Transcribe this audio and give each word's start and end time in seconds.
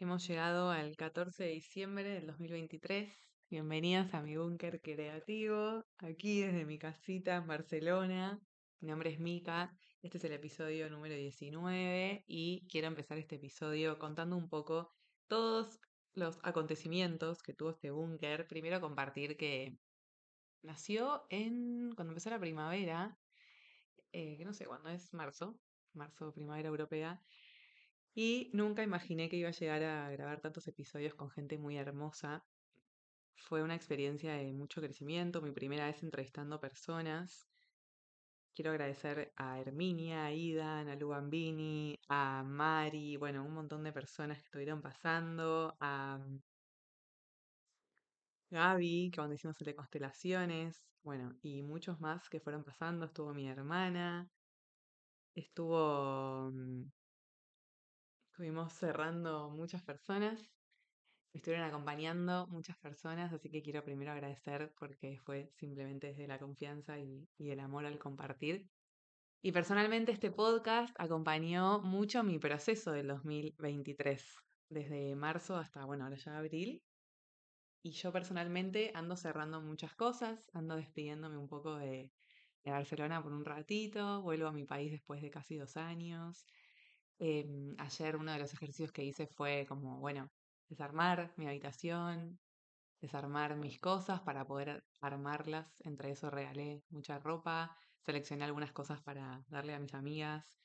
Hemos 0.00 0.28
llegado 0.28 0.70
al 0.70 0.96
14 0.96 1.42
de 1.42 1.50
diciembre 1.50 2.08
del 2.08 2.28
2023. 2.28 3.12
Bienvenidas 3.50 4.14
a 4.14 4.22
mi 4.22 4.36
búnker 4.36 4.80
creativo, 4.80 5.84
aquí 5.98 6.40
desde 6.40 6.64
mi 6.64 6.78
casita 6.78 7.34
en 7.34 7.48
Barcelona. 7.48 8.40
Mi 8.78 8.90
nombre 8.90 9.10
es 9.10 9.18
Mika, 9.18 9.76
este 10.00 10.18
es 10.18 10.24
el 10.24 10.34
episodio 10.34 10.88
número 10.88 11.16
19 11.16 12.22
y 12.28 12.64
quiero 12.68 12.86
empezar 12.86 13.18
este 13.18 13.34
episodio 13.34 13.98
contando 13.98 14.36
un 14.36 14.48
poco 14.48 14.94
todos 15.26 15.80
los 16.14 16.38
acontecimientos 16.44 17.42
que 17.42 17.54
tuvo 17.54 17.70
este 17.70 17.90
búnker. 17.90 18.46
Primero 18.46 18.80
compartir 18.80 19.36
que 19.36 19.76
nació 20.62 21.26
en 21.28 21.90
cuando 21.96 22.12
empezó 22.12 22.30
la 22.30 22.38
primavera, 22.38 23.18
eh, 24.12 24.36
que 24.38 24.44
no 24.44 24.54
sé 24.54 24.64
cuándo 24.64 24.90
es, 24.90 25.12
marzo, 25.12 25.58
marzo, 25.92 26.32
primavera 26.32 26.68
europea. 26.68 27.20
Y 28.14 28.50
nunca 28.52 28.82
imaginé 28.82 29.28
que 29.28 29.36
iba 29.36 29.48
a 29.48 29.52
llegar 29.52 29.82
a 29.82 30.10
grabar 30.10 30.40
tantos 30.40 30.66
episodios 30.68 31.14
con 31.14 31.30
gente 31.30 31.56
muy 31.58 31.76
hermosa. 31.76 32.44
Fue 33.36 33.62
una 33.62 33.74
experiencia 33.74 34.34
de 34.34 34.52
mucho 34.52 34.80
crecimiento, 34.80 35.40
mi 35.40 35.52
primera 35.52 35.86
vez 35.86 36.02
entrevistando 36.02 36.60
personas. 36.60 37.48
Quiero 38.54 38.72
agradecer 38.72 39.32
a 39.36 39.60
Herminia, 39.60 40.24
a 40.26 40.32
Ida, 40.32 40.80
a 40.80 40.96
Lu 40.96 41.08
Bambini, 41.08 41.98
a 42.08 42.42
Mari, 42.42 43.16
bueno, 43.16 43.44
un 43.44 43.54
montón 43.54 43.84
de 43.84 43.92
personas 43.92 44.38
que 44.38 44.44
estuvieron 44.44 44.82
pasando, 44.82 45.76
a 45.80 46.18
Gaby, 48.50 49.10
que 49.10 49.16
cuando 49.16 49.34
hicimos 49.34 49.60
el 49.60 49.66
de 49.66 49.74
constelaciones, 49.76 50.82
bueno, 51.02 51.36
y 51.42 51.62
muchos 51.62 52.00
más 52.00 52.28
que 52.28 52.40
fueron 52.40 52.64
pasando. 52.64 53.06
Estuvo 53.06 53.32
mi 53.32 53.48
hermana, 53.48 54.28
estuvo 55.34 56.50
mm, 56.50 56.90
Estuvimos 58.38 58.72
cerrando 58.72 59.50
muchas 59.50 59.82
personas, 59.82 60.38
me 61.32 61.38
estuvieron 61.38 61.66
acompañando 61.66 62.46
muchas 62.46 62.78
personas, 62.78 63.32
así 63.32 63.50
que 63.50 63.64
quiero 63.64 63.82
primero 63.82 64.12
agradecer 64.12 64.72
porque 64.78 65.18
fue 65.18 65.50
simplemente 65.56 66.06
desde 66.06 66.28
la 66.28 66.38
confianza 66.38 67.00
y, 67.00 67.26
el 67.40 67.58
amor 67.58 67.84
al 67.84 67.98
compartir. 67.98 68.70
Y 69.42 69.50
personalmente 69.50 70.12
este 70.12 70.30
podcast 70.30 70.94
acompañó 71.00 71.80
mucho 71.80 72.22
mi 72.22 72.38
proceso 72.38 72.92
del 72.92 73.08
2023, 73.08 74.24
desde 74.68 75.16
marzo 75.16 75.56
hasta, 75.56 75.84
bueno, 75.84 76.04
ahora 76.04 76.16
ya 76.16 76.38
abril. 76.38 76.84
Y 77.82 77.90
yo 77.90 78.12
personalmente 78.12 78.92
ando 78.94 79.16
cerrando 79.16 79.60
muchas 79.60 79.96
cosas, 79.96 80.48
ando 80.52 80.76
despidiéndome 80.76 81.38
un 81.38 81.48
poco 81.48 81.74
de 81.74 82.12
Barcelona 82.64 83.20
por 83.20 83.32
un 83.32 83.44
ratito, 83.44 84.22
vuelvo 84.22 84.46
a 84.46 84.52
mi 84.52 84.64
país 84.64 84.92
después 84.92 85.22
de 85.22 85.30
casi 85.32 85.56
dos 85.56 85.76
años. 85.76 86.46
Em, 87.18 87.74
ayer 87.78 88.16
uno 88.16 88.32
de 88.32 88.38
los 88.38 88.52
ejercicios 88.54 88.92
que 88.92 89.04
hice 89.04 89.26
fue 89.26 89.66
como, 89.68 89.98
bueno, 90.00 90.28
desarmar 90.68 91.34
mi 91.36 91.46
habitación, 91.48 92.40
desarmar 93.00 93.56
mis 93.56 93.80
cosas 93.80 94.20
para 94.22 94.46
poder 94.46 94.84
armarlas. 95.00 95.76
Entre 95.80 96.10
eso 96.12 96.30
regalé 96.30 96.84
mucha 96.90 97.18
ropa, 97.20 97.76
seleccioné 98.00 98.44
algunas 98.44 98.72
cosas 98.72 99.02
para 99.02 99.44
darle 99.48 99.74
a 99.74 99.80
mis 99.80 99.94
amigas. 99.94 100.60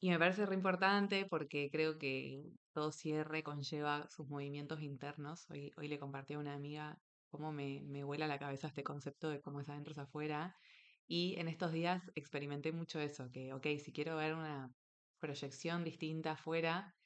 Y 0.00 0.10
me 0.10 0.18
parece 0.18 0.46
re 0.46 0.54
importante 0.54 1.26
porque 1.26 1.70
creo 1.70 1.98
que 1.98 2.42
todo 2.72 2.92
cierre 2.92 3.42
conlleva 3.42 4.08
sus 4.10 4.28
movimientos 4.28 4.80
internos. 4.82 5.46
Hoy, 5.50 5.72
hoy 5.76 5.88
le 5.88 5.98
compartí 5.98 6.34
a 6.34 6.38
una 6.38 6.54
amiga 6.54 6.98
cómo 7.28 7.52
me, 7.52 7.82
me 7.84 8.04
vuela 8.04 8.26
la 8.26 8.38
cabeza 8.38 8.68
este 8.68 8.82
concepto 8.84 9.28
de 9.30 9.40
cómo 9.42 9.60
es 9.60 9.68
adentro 9.68 9.92
es 9.92 9.98
afuera. 9.98 10.56
Y 11.06 11.36
en 11.38 11.48
estos 11.48 11.72
días 11.72 12.10
experimenté 12.14 12.72
mucho 12.72 13.00
eso, 13.00 13.30
que, 13.32 13.52
ok, 13.52 13.66
si 13.78 13.92
quiero 13.92 14.16
ver 14.16 14.34
una 14.34 14.70
proyección 15.20 15.84
distinta 15.84 16.32
afuera, 16.32 16.96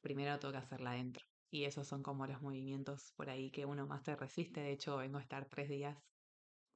primero 0.00 0.38
tengo 0.38 0.52
que 0.52 0.58
hacerla 0.58 0.92
adentro. 0.92 1.26
Y 1.50 1.64
esos 1.64 1.86
son 1.86 2.02
como 2.02 2.26
los 2.26 2.40
movimientos 2.40 3.12
por 3.16 3.28
ahí 3.28 3.50
que 3.50 3.66
uno 3.66 3.86
más 3.86 4.02
te 4.02 4.14
resiste. 4.16 4.60
De 4.60 4.72
hecho, 4.72 4.96
vengo 4.96 5.18
a 5.18 5.22
estar 5.22 5.46
tres 5.46 5.68
días 5.68 5.98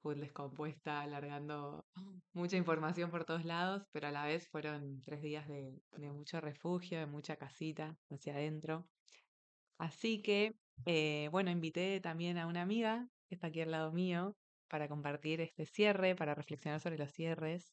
full 0.02 0.20
descompuesta, 0.20 1.00
alargando 1.00 1.86
mucha 2.34 2.56
información 2.56 3.10
por 3.10 3.24
todos 3.24 3.44
lados, 3.44 3.86
pero 3.92 4.08
a 4.08 4.10
la 4.10 4.26
vez 4.26 4.46
fueron 4.48 5.02
tres 5.02 5.22
días 5.22 5.48
de, 5.48 5.80
mucho 6.12 6.40
refugio, 6.40 6.98
de 6.98 7.06
mucha 7.06 7.36
casita 7.36 7.96
hacia 8.10 8.34
adentro. 8.34 8.86
Así 9.78 10.20
que, 10.20 10.56
eh, 10.84 11.28
bueno, 11.32 11.50
invité 11.50 12.00
también 12.00 12.36
a 12.36 12.46
una 12.46 12.62
amiga 12.62 13.08
que 13.28 13.34
está 13.34 13.46
aquí 13.46 13.62
al 13.62 13.70
lado 13.70 13.92
mío 13.92 14.36
para 14.68 14.88
compartir 14.88 15.40
este 15.40 15.64
cierre, 15.66 16.14
para 16.14 16.34
reflexionar 16.34 16.80
sobre 16.80 16.98
los 16.98 17.10
cierres. 17.12 17.72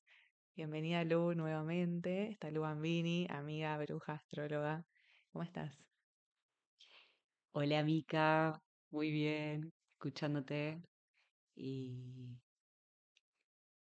Bienvenida 0.53 1.05
Lu 1.05 1.33
nuevamente. 1.33 2.29
Está 2.29 2.51
Lu 2.51 2.61
Bambini, 2.61 3.25
amiga, 3.29 3.77
bruja, 3.77 4.13
astróloga. 4.13 4.85
¿Cómo 5.31 5.43
estás? 5.43 5.81
Hola 7.53 7.83
Mica, 7.83 8.61
muy 8.89 9.11
bien, 9.11 9.71
escuchándote 9.93 10.81
y, 11.55 12.37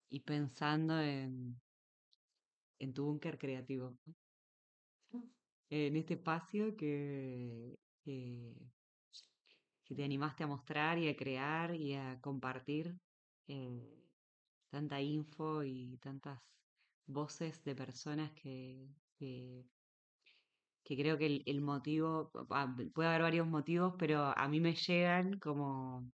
y 0.09 0.19
pensando 0.19 0.99
en, 1.01 1.59
en 2.79 2.93
tu 2.93 3.05
búnker 3.05 3.37
creativo, 3.37 3.97
en 5.69 5.95
este 5.95 6.15
espacio 6.15 6.75
que, 6.75 7.77
que, 8.03 8.53
te 9.95 10.03
animaste 10.03 10.43
a 10.43 10.47
mostrar 10.47 10.97
y 10.97 11.07
a 11.07 11.15
crear 11.15 11.75
y 11.75 11.93
a 11.95 12.19
compartir 12.21 12.95
eh, 13.47 14.00
tanta 14.71 15.01
info 15.01 15.63
y 15.63 15.97
tantas 15.97 16.39
voces 17.05 17.63
de 17.63 17.75
personas 17.75 18.31
que, 18.31 18.87
que, 19.19 19.65
creo 20.83 21.17
que 21.17 21.43
el, 21.45 21.61
motivo, 21.61 22.31
ah, 22.49 22.73
puede 22.93 23.09
haber 23.09 23.21
varios 23.21 23.47
motivos, 23.47 23.93
pero 23.99 24.33
a 24.35 24.47
mí 24.47 24.59
me 24.59 24.73
llegan 24.73 25.39
como, 25.39 26.09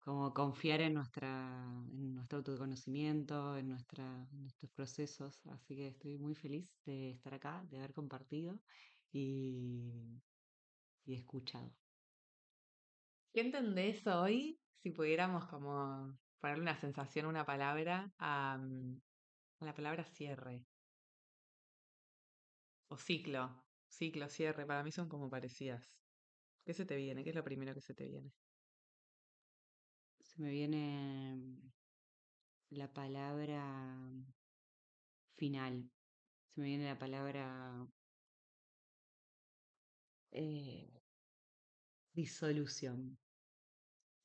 como 0.00 0.32
confiar 0.32 0.80
en 0.80 0.94
nuestra, 0.94 1.64
en 1.92 2.14
nuestro 2.14 2.38
autoconocimiento, 2.38 3.56
en 3.56 3.70
en 3.70 4.40
nuestros 4.42 4.70
procesos. 4.72 5.46
Así 5.46 5.76
que 5.76 5.88
estoy 5.88 6.18
muy 6.18 6.34
feliz 6.34 6.68
de 6.86 7.10
estar 7.12 7.34
acá, 7.34 7.64
de 7.70 7.78
haber 7.78 7.92
compartido 7.92 8.58
y, 9.12 10.20
y 11.04 11.14
escuchado. 11.14 11.70
¿Qué 13.32 13.40
entendés 13.40 14.06
hoy 14.06 14.60
si 14.82 14.90
pudiéramos 14.90 15.46
como 15.46 16.16
ponerle 16.40 16.62
una 16.62 16.76
sensación, 16.76 17.26
una 17.26 17.44
palabra 17.46 18.12
a, 18.18 18.54
a 18.54 19.64
la 19.64 19.74
palabra 19.74 20.04
cierre? 20.04 20.64
O 22.88 22.96
ciclo. 22.96 23.42
Ciclo, 23.88 24.28
cierre, 24.28 24.66
para 24.66 24.82
mí 24.82 24.90
son 24.90 25.08
como 25.08 25.28
parecidas. 25.30 26.02
¿Qué 26.64 26.74
se 26.74 26.86
te 26.86 26.96
viene? 26.96 27.24
¿Qué 27.24 27.30
es 27.30 27.36
lo 27.36 27.44
primero 27.44 27.74
que 27.74 27.80
se 27.82 27.94
te 27.94 28.06
viene? 28.06 28.32
Se 30.22 30.42
me 30.42 30.50
viene 30.50 31.38
la 32.70 32.92
palabra 32.92 33.62
final. 35.36 35.90
Se 36.54 36.60
me 36.60 36.66
viene 36.68 36.86
la 36.86 36.98
palabra 36.98 37.86
eh, 40.32 40.90
disolución. 42.14 43.18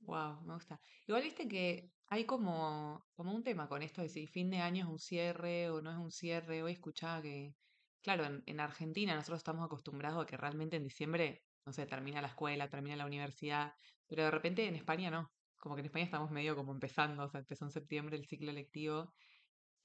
Wow, 0.01 0.41
me 0.45 0.53
gusta. 0.55 0.79
Igual 1.07 1.23
viste 1.23 1.47
que 1.47 1.91
hay 2.09 2.25
como, 2.25 3.05
como 3.15 3.33
un 3.33 3.43
tema 3.43 3.67
con 3.69 3.81
esto 3.83 4.01
de 4.01 4.09
si 4.09 4.27
fin 4.27 4.49
de 4.49 4.57
año 4.59 4.85
es 4.85 4.91
un 4.91 4.99
cierre 4.99 5.69
o 5.69 5.81
no 5.81 5.91
es 5.91 5.97
un 5.97 6.11
cierre. 6.11 6.63
Hoy 6.63 6.73
escuchaba 6.73 7.21
que, 7.21 7.53
claro, 8.01 8.25
en, 8.25 8.43
en 8.47 8.59
Argentina 8.59 9.15
nosotros 9.15 9.39
estamos 9.39 9.65
acostumbrados 9.65 10.23
a 10.23 10.25
que 10.25 10.37
realmente 10.37 10.77
en 10.77 10.83
diciembre, 10.83 11.43
no 11.65 11.73
sé, 11.73 11.85
termina 11.85 12.21
la 12.21 12.29
escuela, 12.29 12.69
termina 12.69 12.95
la 12.95 13.05
universidad, 13.05 13.73
pero 14.07 14.23
de 14.23 14.31
repente 14.31 14.67
en 14.67 14.75
España 14.75 15.11
no. 15.11 15.31
Como 15.57 15.75
que 15.75 15.81
en 15.81 15.85
España 15.87 16.05
estamos 16.05 16.31
medio 16.31 16.55
como 16.55 16.71
empezando, 16.71 17.25
o 17.25 17.29
sea, 17.29 17.41
empezó 17.41 17.65
en 17.65 17.71
septiembre 17.71 18.17
el 18.17 18.25
ciclo 18.25 18.51
lectivo. 18.51 19.13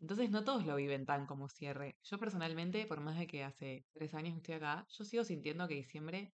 Entonces 0.00 0.30
no 0.30 0.44
todos 0.44 0.64
lo 0.66 0.76
viven 0.76 1.06
tan 1.06 1.26
como 1.26 1.48
cierre. 1.48 1.98
Yo 2.02 2.18
personalmente, 2.18 2.86
por 2.86 3.00
más 3.00 3.18
de 3.18 3.26
que 3.26 3.44
hace 3.44 3.86
tres 3.92 4.14
años 4.14 4.36
estoy 4.36 4.54
acá, 4.54 4.86
yo 4.90 5.04
sigo 5.04 5.24
sintiendo 5.24 5.68
que 5.68 5.74
diciembre 5.74 6.34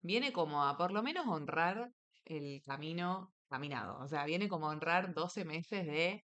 viene 0.00 0.32
como 0.32 0.64
a 0.64 0.76
por 0.78 0.92
lo 0.92 1.02
menos 1.02 1.26
honrar 1.26 1.92
el 2.24 2.62
camino 2.62 3.35
caminado. 3.48 3.98
O 4.00 4.08
sea, 4.08 4.24
viene 4.26 4.48
como 4.48 4.68
a 4.68 4.72
honrar 4.72 5.14
12 5.14 5.44
meses 5.44 5.86
de 5.86 6.24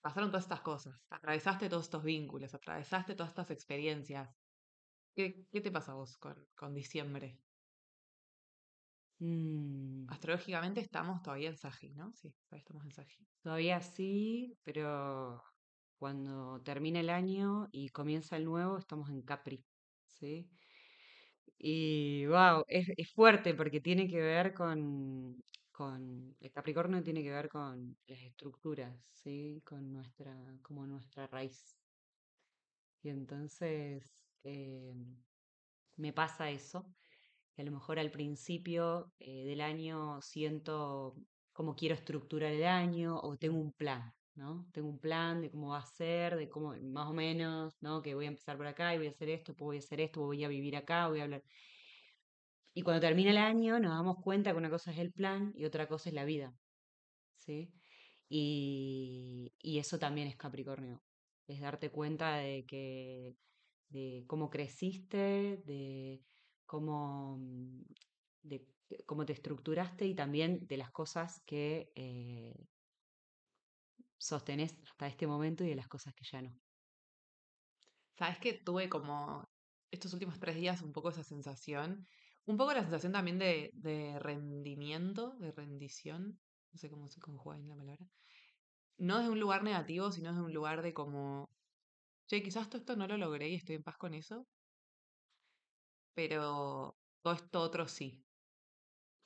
pasaron 0.00 0.30
todas 0.30 0.44
estas 0.44 0.60
cosas, 0.60 0.94
atravesaste 1.10 1.68
todos 1.68 1.84
estos 1.86 2.04
vínculos, 2.04 2.54
atravesaste 2.54 3.14
todas 3.16 3.30
estas 3.30 3.50
experiencias. 3.50 4.28
¿Qué, 5.14 5.46
qué 5.52 5.60
te 5.62 5.72
pasa 5.72 5.92
a 5.92 5.96
vos 5.96 6.16
con, 6.18 6.36
con 6.56 6.74
diciembre? 6.74 7.40
Mm, 9.18 10.06
Astrológicamente 10.08 10.80
estamos 10.80 11.20
todavía 11.22 11.48
en 11.48 11.56
Sagi, 11.56 11.92
¿no? 11.94 12.12
Sí, 12.14 12.32
todavía 12.48 12.60
estamos 12.62 12.84
en 12.84 12.92
Sagi. 12.92 13.26
todavía 13.42 13.80
sí, 13.80 14.58
pero 14.64 15.42
cuando 15.98 16.60
termina 16.62 17.00
el 17.00 17.10
año 17.10 17.68
y 17.72 17.88
comienza 17.90 18.36
el 18.36 18.44
nuevo, 18.44 18.78
estamos 18.78 19.10
en 19.10 19.22
Capri, 19.22 19.64
¿sí? 20.06 20.50
Y 21.58 22.26
wow, 22.26 22.64
es, 22.68 22.88
es 22.96 23.12
fuerte 23.12 23.54
porque 23.54 23.80
tiene 23.80 24.08
que 24.08 24.20
ver 24.20 24.54
con, 24.54 25.36
con 25.74 26.36
el 26.40 26.52
Capricornio 26.52 27.02
tiene 27.02 27.22
que 27.24 27.32
ver 27.32 27.50
con 27.50 27.98
las 28.06 28.20
estructuras, 28.22 28.96
¿sí? 29.12 29.62
Con 29.66 29.92
nuestra, 29.92 30.34
como 30.62 30.86
nuestra 30.86 31.26
raíz. 31.28 31.78
Y 33.02 33.10
entonces, 33.10 34.24
eh, 34.42 34.94
me 35.96 36.12
pasa 36.12 36.50
eso. 36.50 36.94
que 37.54 37.62
a 37.62 37.66
lo 37.66 37.72
mejor 37.72 37.98
al 38.00 38.10
principio 38.12 39.12
eh, 39.18 39.44
del 39.46 39.60
año 39.62 40.20
siento 40.22 41.16
cómo 41.52 41.76
quiero 41.76 41.94
estructurar 41.96 42.52
el 42.52 42.64
año 42.66 43.18
o 43.20 43.36
tengo 43.38 43.58
un 43.60 43.72
plan, 43.74 44.12
¿no? 44.34 44.68
Tengo 44.72 44.88
un 44.90 45.00
plan 45.00 45.42
de 45.42 45.50
cómo 45.50 45.70
va 45.70 45.78
a 45.80 45.86
ser, 45.86 46.36
de 46.36 46.48
cómo, 46.50 46.74
más 46.82 47.08
o 47.08 47.14
menos, 47.14 47.76
¿no? 47.82 48.02
Que 48.02 48.14
voy 48.16 48.26
a 48.26 48.28
empezar 48.28 48.56
por 48.58 48.66
acá 48.68 48.94
y 48.94 48.98
voy 48.98 49.08
a 49.08 49.10
hacer 49.10 49.30
esto, 49.30 49.54
voy 49.58 49.76
a 49.78 49.80
hacer 49.80 50.00
esto, 50.00 50.22
voy 50.22 50.44
a 50.44 50.48
vivir 50.48 50.76
acá, 50.76 51.08
voy 51.08 51.20
a 51.20 51.24
hablar. 51.24 51.44
Y 52.74 52.82
cuando 52.82 53.00
termina 53.00 53.30
el 53.30 53.38
año 53.38 53.78
nos 53.78 53.92
damos 53.92 54.16
cuenta 54.22 54.50
que 54.50 54.58
una 54.58 54.70
cosa 54.70 54.90
es 54.90 54.98
el 54.98 55.12
plan 55.12 55.52
y 55.54 55.64
otra 55.64 55.86
cosa 55.86 56.08
es 56.08 56.14
la 56.14 56.24
vida, 56.24 56.52
¿sí? 57.36 57.72
Y, 58.28 59.54
y 59.60 59.78
eso 59.78 59.98
también 59.98 60.28
es 60.28 60.36
Capricornio, 60.36 61.02
es 61.46 61.60
darte 61.60 61.90
cuenta 61.90 62.36
de 62.36 62.66
que, 62.66 63.34
de 63.88 64.24
cómo 64.26 64.50
creciste, 64.50 65.62
de 65.64 66.20
cómo, 66.66 67.38
mm, 67.38 67.82
de 68.42 68.66
cómo 69.06 69.24
te 69.24 69.32
estructuraste 69.34 70.06
y 70.06 70.14
también 70.14 70.66
de 70.66 70.76
las 70.76 70.90
cosas 70.90 71.42
que 71.46 71.92
eh, 71.94 72.66
sostenés 74.18 74.76
hasta 74.82 75.06
este 75.06 75.26
momento 75.26 75.64
y 75.64 75.68
de 75.68 75.76
las 75.76 75.88
cosas 75.88 76.14
que 76.14 76.24
ya 76.24 76.42
no. 76.42 76.58
Sabes 78.16 78.38
que 78.38 78.54
tuve 78.54 78.88
como 78.88 79.44
estos 79.90 80.12
últimos 80.12 80.38
tres 80.40 80.56
días 80.56 80.82
un 80.82 80.92
poco 80.92 81.10
esa 81.10 81.22
sensación, 81.22 82.06
un 82.46 82.56
poco 82.56 82.74
la 82.74 82.82
sensación 82.82 83.12
también 83.12 83.38
de, 83.38 84.18
rendimiento, 84.20 85.36
de 85.38 85.52
rendición, 85.52 86.38
no 86.72 86.78
sé 86.78 86.90
cómo 86.90 87.08
se 87.08 87.20
conjuga 87.20 87.56
en 87.56 87.68
la 87.68 87.76
palabra, 87.76 88.06
no 88.98 89.18
desde 89.18 89.30
un 89.30 89.40
lugar 89.40 89.62
negativo, 89.64 90.12
sino 90.12 90.30
desde 90.30 90.44
un 90.44 90.52
lugar 90.52 90.82
de 90.82 90.92
como, 90.94 91.50
che, 92.26 92.42
quizás 92.42 92.68
todo 92.68 92.78
esto 92.78 92.96
no 92.96 93.06
lo 93.06 93.16
logré 93.16 93.48
y 93.48 93.54
estoy 93.54 93.76
en 93.76 93.82
paz 93.82 93.96
con 93.96 94.14
eso, 94.14 94.46
pero 96.14 96.96
todo 97.22 97.34
esto 97.34 97.60
otro 97.60 97.88
sí. 97.88 98.24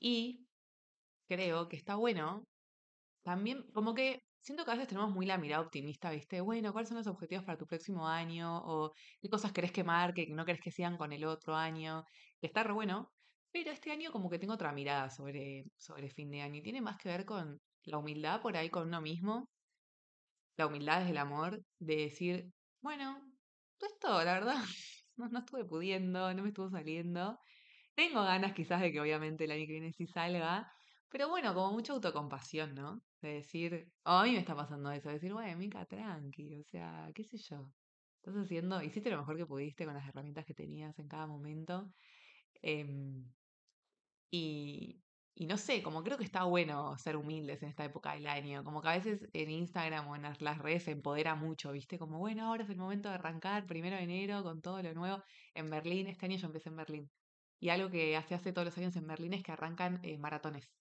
Y 0.01 0.47
creo 1.29 1.69
que 1.69 1.77
está 1.77 1.97
bueno 1.97 2.45
también, 3.23 3.65
como 3.73 3.95
que 3.95 4.23
siento 4.41 4.65
que 4.65 4.71
a 4.71 4.75
veces 4.75 4.89
tenemos 4.89 5.11
muy 5.11 5.27
la 5.27 5.39
mirada 5.39 5.63
optimista, 5.63 6.11
¿viste? 6.11 6.41
Bueno, 6.41 6.73
¿cuáles 6.73 6.89
son 6.89 6.99
los 6.99 7.07
objetivos 7.07 7.45
para 7.45 7.59
tu 7.59 7.67
próximo 7.67 8.07
año? 8.09 8.59
O 8.65 8.93
qué 9.21 9.29
cosas 9.29 9.53
querés 9.53 9.73
que 9.73 9.85
marque, 9.85 10.27
que 10.27 10.33
no 10.35 10.45
querés 10.45 10.61
que 10.61 10.71
sigan 10.71 10.97
con 10.97 11.13
el 11.13 11.25
otro 11.25 11.55
año. 11.55 12.05
Que 12.41 12.47
está 12.49 12.63
re 12.63 12.73
bueno. 12.73 13.13
Pero 13.51 13.71
este 13.71 13.91
año 13.93 14.13
como 14.13 14.31
que 14.31 14.39
tengo 14.39 14.55
otra 14.55 14.73
mirada 14.73 15.11
sobre, 15.11 15.65
sobre 15.77 16.11
fin 16.11 16.31
de 16.31 16.43
año 16.43 16.57
y 16.57 16.63
tiene 16.63 16.81
más 16.81 16.99
que 16.99 17.09
ver 17.09 17.25
con 17.25 17.61
la 17.85 17.99
humildad 17.99 18.43
por 18.43 18.57
ahí 18.57 18.71
con 18.71 18.89
uno 18.89 19.01
mismo. 19.01 19.49
La 20.57 20.67
humildad 20.67 21.03
es 21.03 21.11
el 21.11 21.19
amor 21.19 21.63
de 21.79 21.97
decir, 21.97 22.51
bueno, 22.81 23.21
esto, 23.81 24.23
la 24.25 24.35
verdad, 24.35 24.57
no, 25.17 25.29
no 25.29 25.39
estuve 25.41 25.65
pudiendo, 25.65 26.33
no 26.35 26.43
me 26.43 26.49
estuvo 26.49 26.71
saliendo. 26.71 27.39
Tengo 27.95 28.23
ganas 28.23 28.53
quizás 28.55 28.81
de 28.81 28.93
que 28.93 29.01
obviamente 29.01 29.45
el 29.45 29.51
año 29.53 29.67
que 29.67 29.73
viene 29.73 29.93
sí 29.93 30.07
salga, 30.07 30.71
pero 31.09 31.29
bueno, 31.29 31.55
como 31.55 31.73
mucha 31.73 31.93
autocompasión, 31.93 32.75
¿no? 32.75 33.03
De 33.21 33.35
decir, 33.35 33.93
oh, 34.05 34.11
a 34.13 34.25
mí 34.25 34.33
me 34.33 34.39
está 34.39 34.55
pasando 34.57 34.91
eso, 34.93 35.09
de 35.09 35.15
decir, 35.15 35.33
bueno, 35.33 35.57
Mica, 35.59 35.87
tranqui, 35.87 36.61
o 36.61 36.65
sea, 36.65 37.11
qué 37.15 37.25
sé 37.25 37.39
yo. 37.39 37.73
Estás 38.23 38.37
haciendo, 38.37 38.83
hiciste 38.83 39.11
lo 39.11 39.19
mejor 39.19 39.37
que 39.37 39.47
pudiste 39.47 39.85
con 39.85 39.95
las 39.95 40.09
herramientas 40.09 40.45
que 40.47 40.55
tenías 40.55 40.99
en 40.99 41.09
cada 41.09 41.27
momento. 41.27 41.93
em, 42.63 43.33
y, 44.31 45.05
y 45.35 45.47
no 45.47 45.57
sé, 45.57 45.83
como 45.83 46.03
creo 46.03 46.19
que 46.19 46.25
está 46.25 46.45
bueno 46.45 46.97
ser 46.99 47.17
humildes 47.17 47.63
en 47.63 47.69
esta 47.71 47.85
época 47.85 48.15
del 48.15 48.27
año. 48.27 48.65
Como 48.65 48.83
que 48.83 48.89
a 48.89 48.93
veces 48.93 49.29
en 49.33 49.51
Instagram 49.51 50.09
o 50.09 50.17
en 50.17 50.23
las 50.23 50.59
redes 50.59 50.85
se 50.85 50.91
empodera 50.93 51.35
mucho, 51.35 51.73
¿viste? 51.73 51.99
Como, 51.99 52.19
bueno, 52.19 52.47
ahora 52.47 52.65
es 52.65 52.71
el 52.71 52.77
momento 52.79 53.09
de 53.09 53.15
arrancar, 53.17 53.67
primero 53.67 53.97
de 53.97 54.03
enero, 54.03 54.43
con 54.43 54.61
todo 54.63 54.83
lo 54.83 54.95
nuevo. 54.95 55.23
En 55.55 55.71
Berlín, 55.71 56.09
este 56.09 56.27
año 56.27 56.37
yo 56.39 56.47
empecé 56.49 56.69
en 56.71 56.77
Berlín. 56.77 57.11
Y 57.61 57.71
algo 57.71 57.91
que 57.91 58.17
hace 58.17 58.35
hace 58.35 58.53
todos 58.53 58.67
los 58.67 58.79
años 58.79 58.97
en 58.97 59.07
Berlín 59.07 59.35
es 59.35 59.43
que 59.43 59.53
arrancan 59.53 60.01
eh, 60.05 60.19
maratones. 60.19 60.78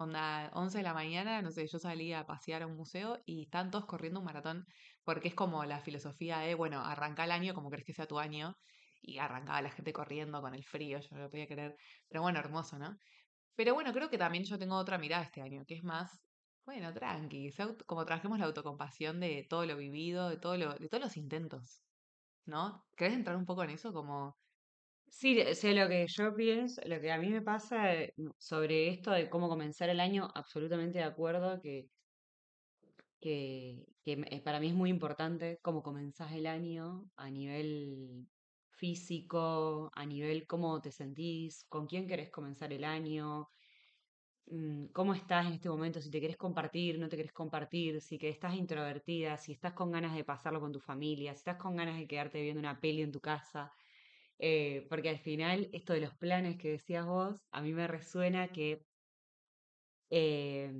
Onda, 0.00 0.50
11 0.54 0.78
de 0.78 0.84
la 0.84 0.94
mañana, 0.94 1.42
no 1.42 1.50
sé, 1.50 1.66
yo 1.66 1.78
salí 1.80 2.12
a 2.12 2.24
pasear 2.24 2.62
a 2.62 2.66
un 2.68 2.76
museo 2.76 3.18
y 3.26 3.42
están 3.42 3.72
todos 3.72 3.86
corriendo 3.86 4.20
un 4.20 4.26
maratón 4.26 4.64
porque 5.02 5.26
es 5.28 5.34
como 5.34 5.64
la 5.64 5.80
filosofía 5.80 6.38
de, 6.38 6.54
bueno, 6.54 6.80
arranca 6.84 7.24
el 7.24 7.32
año 7.32 7.52
como 7.52 7.68
crees 7.68 7.84
que 7.84 7.92
sea 7.94 8.06
tu 8.06 8.18
año 8.20 8.54
y 9.02 9.18
arrancaba 9.18 9.60
la 9.60 9.70
gente 9.70 9.92
corriendo 9.92 10.40
con 10.40 10.54
el 10.54 10.64
frío, 10.64 11.00
yo 11.00 11.08
no 11.10 11.22
lo 11.22 11.30
podía 11.30 11.48
creer, 11.48 11.74
pero 12.08 12.22
bueno, 12.22 12.38
hermoso, 12.38 12.78
¿no? 12.78 12.96
Pero 13.56 13.74
bueno, 13.74 13.92
creo 13.92 14.10
que 14.10 14.18
también 14.18 14.44
yo 14.44 14.58
tengo 14.58 14.76
otra 14.76 14.98
mirada 14.98 15.24
este 15.24 15.42
año, 15.42 15.64
que 15.66 15.74
es 15.76 15.84
más, 15.84 16.22
bueno, 16.64 16.92
tranqui, 16.94 17.50
como 17.86 18.04
trajemos 18.06 18.38
la 18.38 18.46
autocompasión 18.46 19.20
de 19.20 19.46
todo 19.50 19.66
lo 19.66 19.76
vivido, 19.76 20.28
de 20.30 20.38
todo 20.38 20.56
lo, 20.56 20.74
de 20.74 20.88
todos 20.88 21.02
los 21.04 21.16
intentos, 21.16 21.84
¿no? 22.46 22.86
¿Querés 22.96 23.14
entrar 23.14 23.36
un 23.36 23.46
poco 23.46 23.64
en 23.64 23.70
eso? 23.70 23.92
Como, 23.92 24.36
Sí, 25.10 25.40
o 25.40 25.54
sea, 25.54 25.72
lo 25.72 25.88
que 25.88 26.06
yo 26.08 26.34
pienso, 26.34 26.80
lo 26.86 27.00
que 27.00 27.10
a 27.10 27.18
mí 27.18 27.28
me 27.30 27.42
pasa 27.42 27.94
eh, 27.94 28.12
sobre 28.38 28.88
esto 28.88 29.10
de 29.12 29.28
cómo 29.30 29.48
comenzar 29.48 29.88
el 29.88 30.00
año, 30.00 30.28
absolutamente 30.34 30.98
de 30.98 31.04
acuerdo 31.04 31.60
que, 31.60 31.88
que, 33.20 33.84
eh, 34.04 34.40
para 34.42 34.60
mí 34.60 34.68
es 34.68 34.74
muy 34.74 34.90
importante 34.90 35.58
cómo 35.62 35.82
comenzás 35.82 36.32
el 36.32 36.46
año 36.46 37.10
a 37.16 37.30
nivel 37.30 38.28
físico, 38.70 39.90
a 39.94 40.06
nivel 40.06 40.46
cómo 40.46 40.80
te 40.80 40.92
sentís, 40.92 41.64
con 41.68 41.86
quién 41.86 42.06
querés 42.06 42.30
comenzar 42.30 42.72
el 42.72 42.84
año, 42.84 43.48
mm, 44.46 44.86
cómo 44.92 45.14
estás 45.14 45.46
en 45.46 45.54
este 45.54 45.68
momento, 45.68 46.00
si 46.00 46.10
te 46.10 46.20
querés 46.20 46.36
compartir, 46.36 46.98
no 46.98 47.08
te 47.08 47.16
querés 47.16 47.32
compartir, 47.32 48.00
si 48.00 48.18
estás 48.22 48.54
introvertida, 48.54 49.36
si 49.36 49.52
estás 49.52 49.74
con 49.74 49.90
ganas 49.92 50.14
de 50.16 50.24
pasarlo 50.24 50.60
con 50.60 50.72
tu 50.72 50.80
familia, 50.80 51.32
si 51.34 51.38
estás 51.38 51.56
con 51.58 51.76
ganas 51.76 51.98
de 51.98 52.06
quedarte 52.06 52.40
viendo 52.42 52.60
una 52.60 52.80
peli 52.80 53.02
en 53.02 53.12
tu 53.12 53.20
casa. 53.20 53.72
Eh, 54.38 54.86
porque 54.88 55.08
al 55.10 55.18
final, 55.18 55.68
esto 55.72 55.92
de 55.92 56.00
los 56.00 56.16
planes 56.16 56.58
que 56.58 56.70
decías 56.70 57.06
vos, 57.06 57.40
a 57.50 57.62
mí 57.62 57.72
me 57.72 57.86
resuena 57.88 58.48
que 58.48 58.82
eh, 60.10 60.72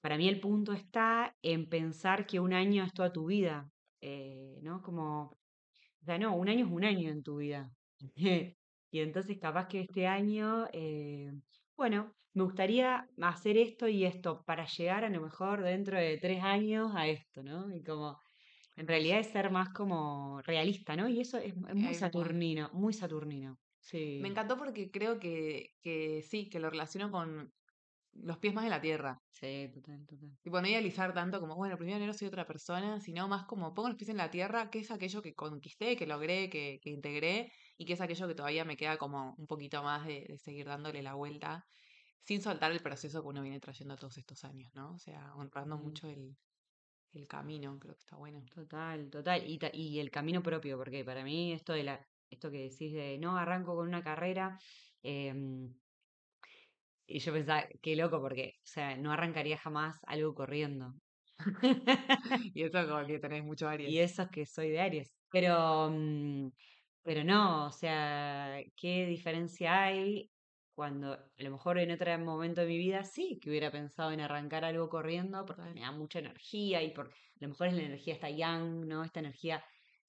para 0.00 0.16
mí 0.16 0.28
el 0.28 0.40
punto 0.40 0.72
está 0.72 1.36
en 1.42 1.68
pensar 1.68 2.26
que 2.26 2.40
un 2.40 2.52
año 2.52 2.84
es 2.84 2.92
toda 2.92 3.12
tu 3.12 3.26
vida, 3.26 3.70
eh, 4.00 4.58
¿no? 4.62 4.82
Como, 4.82 5.22
o 6.02 6.04
sea, 6.04 6.18
no, 6.18 6.36
un 6.36 6.48
año 6.48 6.66
es 6.66 6.72
un 6.72 6.84
año 6.84 7.10
en 7.10 7.22
tu 7.22 7.38
vida. 7.38 7.72
Y 8.94 9.00
entonces 9.00 9.38
capaz 9.40 9.68
que 9.68 9.80
este 9.80 10.06
año, 10.06 10.66
eh, 10.72 11.32
bueno, 11.76 12.14
me 12.34 12.44
gustaría 12.44 13.08
hacer 13.22 13.56
esto 13.56 13.88
y 13.88 14.04
esto 14.04 14.44
para 14.44 14.66
llegar 14.66 15.04
a 15.04 15.08
lo 15.08 15.22
mejor 15.22 15.62
dentro 15.62 15.98
de 15.98 16.18
tres 16.18 16.42
años 16.42 16.92
a 16.94 17.06
esto, 17.08 17.42
¿no? 17.42 17.74
Y 17.74 17.82
como, 17.82 18.18
en 18.76 18.88
realidad 18.88 19.20
es 19.20 19.28
ser 19.28 19.50
más 19.50 19.70
como 19.70 20.40
realista, 20.42 20.96
¿no? 20.96 21.08
Y 21.08 21.20
eso 21.20 21.38
es, 21.38 21.54
es 21.68 21.74
muy 21.76 21.94
saturnino, 21.94 22.70
muy 22.72 22.92
saturnino. 22.92 23.58
Me 24.18 24.28
Sí, 24.28 24.30
encantó 24.30 24.58
porque 24.58 24.90
creo 24.90 25.18
que, 25.20 25.70
que 25.82 26.22
sí, 26.22 26.48
que 26.50 26.60
lo 26.60 26.70
relaciono 26.70 27.10
con 27.12 27.52
los 28.12 28.38
pies 28.38 28.54
más 28.54 28.64
en 28.64 28.70
la 28.70 28.80
tierra. 28.82 29.20
sí, 29.30 29.68
total, 29.74 30.06
total. 30.06 30.38
Tipo, 30.42 30.60
no 30.60 30.66
idealizar 30.66 31.14
tanto 31.14 31.38
como, 31.38 31.54
bueno, 31.54 31.76
primero 31.76 31.98
de 31.98 32.04
enero 32.04 32.18
soy 32.18 32.26
otra 32.26 32.44
persona, 32.46 32.98
sino 33.00 33.28
más 33.28 33.44
como 33.44 33.74
pongo 33.74 33.88
los 33.90 33.96
pies 33.96 34.08
en 34.10 34.16
la 34.16 34.28
tierra, 34.30 34.70
qué 34.70 34.80
es 34.80 34.90
aquello 34.90 35.22
que 35.22 35.34
conquisté, 35.34 35.96
que 35.96 36.04
logré, 36.06 36.50
que, 36.50 36.78
que 36.82 36.90
integré, 36.90 37.52
y 37.76 37.84
qué 37.86 37.92
es 37.92 38.00
aquello 38.00 38.26
que 38.26 38.34
todavía 38.34 38.64
me 38.64 38.76
queda 38.76 38.98
como 38.98 39.34
un 39.38 39.46
poquito 39.46 39.84
más 39.84 40.04
de, 40.04 40.24
de 40.28 40.38
seguir 40.38 40.66
dándole 40.66 41.00
la 41.02 41.14
vuelta, 41.14 41.64
sin 42.24 42.42
soltar 42.42 42.72
el 42.72 42.82
proceso 42.82 43.22
que 43.22 43.28
uno 43.28 43.42
viene 43.42 43.60
trayendo 43.60 43.96
todos 43.96 44.18
estos 44.18 44.44
años, 44.44 44.70
¿no? 44.74 44.94
O 44.94 44.98
sea, 44.98 45.34
honrando 45.36 45.76
Mm, 45.76 45.78
mucho 45.78 46.08
el, 46.08 46.36
el 47.14 47.26
camino, 47.28 47.78
creo 47.78 47.94
que 47.94 48.00
está 48.00 48.16
bueno. 48.16 48.50
Total, 48.54 49.08
total. 49.10 49.48
Y, 49.48 49.58
ta- 49.58 49.70
y 49.72 49.98
el 49.98 50.10
camino 50.10 50.42
propio, 50.42 50.76
porque 50.76 51.04
para 51.04 51.24
mí 51.24 51.52
esto 51.52 51.72
de 51.72 51.84
la, 51.84 52.06
esto 52.30 52.50
que 52.50 52.68
decís 52.68 52.92
de 52.92 53.18
no 53.18 53.36
arranco 53.38 53.74
con 53.74 53.88
una 53.88 54.02
carrera, 54.02 54.58
em, 55.02 55.74
y 57.06 57.18
yo 57.18 57.32
pensaba, 57.32 57.66
qué 57.82 57.96
loco, 57.96 58.20
porque, 58.20 58.54
o 58.58 58.60
sea, 58.64 58.96
no 58.96 59.12
arrancaría 59.12 59.58
jamás 59.58 59.98
algo 60.06 60.34
corriendo. 60.34 60.94
Y 62.54 62.62
eso 62.62 62.86
como 62.88 63.06
que 63.06 63.18
tenés 63.18 63.44
mucho 63.44 63.68
Y 63.78 63.98
Aries. 63.98 63.98
eso 63.98 64.22
es 64.22 64.28
que 64.30 64.46
soy 64.46 64.70
de 64.70 64.80
Aries. 64.80 65.18
Pero, 65.30 65.90
mm, 65.90 66.50
pero 67.02 67.24
no, 67.24 67.66
o 67.66 67.72
sea, 67.72 68.60
¿qué 68.76 69.06
diferencia 69.06 69.84
hay 69.84 70.30
cuando 70.74 71.12
a 71.14 71.30
lo 71.36 71.50
mejor 71.50 71.78
en 71.78 71.90
otro 71.90 72.18
momento 72.18 72.62
de 72.62 72.66
mi 72.66 72.78
vida 72.78 73.04
sí 73.04 73.38
que 73.40 73.50
hubiera 73.50 73.70
pensado 73.70 74.12
en 74.12 74.20
arrancar 74.20 74.64
algo 74.64 74.88
corriendo 74.88 75.44
porque 75.44 75.62
me 75.74 75.80
da 75.80 75.92
mucha 75.92 76.18
energía 76.20 76.82
y 76.82 76.92
porque 76.92 77.14
a 77.14 77.44
lo 77.44 77.48
mejor 77.48 77.68
es 77.68 77.74
la 77.74 77.82
energía 77.82 78.14
esta 78.14 78.30
yang, 78.30 78.86
¿no? 78.88 79.04
Esta 79.04 79.20
energía 79.20 79.64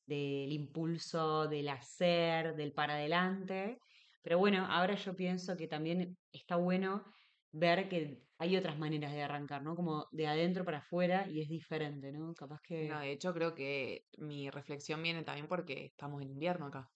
del 0.05 0.51
impulso, 0.51 1.47
del 1.47 1.69
hacer, 1.69 2.55
del 2.55 2.73
para 2.73 2.95
adelante. 2.95 3.79
Pero 4.21 4.37
bueno, 4.39 4.65
ahora 4.69 4.95
yo 4.95 5.15
pienso 5.15 5.57
que 5.57 5.67
también 5.67 6.17
está 6.31 6.55
bueno 6.55 7.03
ver 7.51 7.89
que 7.89 8.23
hay 8.37 8.57
otras 8.57 8.77
maneras 8.77 9.13
de 9.13 9.21
arrancar, 9.23 9.63
¿no? 9.63 9.75
Como 9.75 10.07
de 10.11 10.27
adentro 10.27 10.65
para 10.65 10.79
afuera 10.79 11.27
y 11.29 11.41
es 11.41 11.49
diferente, 11.49 12.11
¿no? 12.11 12.33
Capaz 12.33 12.59
No, 12.81 12.99
que 12.99 12.99
de 12.99 13.11
hecho 13.11 13.33
creo 13.33 13.55
que 13.55 14.05
mi 14.17 14.49
reflexión 14.49 15.01
viene 15.01 15.23
también 15.23 15.47
porque 15.47 15.85
estamos 15.85 16.21
en 16.21 16.29
invierno 16.31 16.67
acá. 16.67 16.92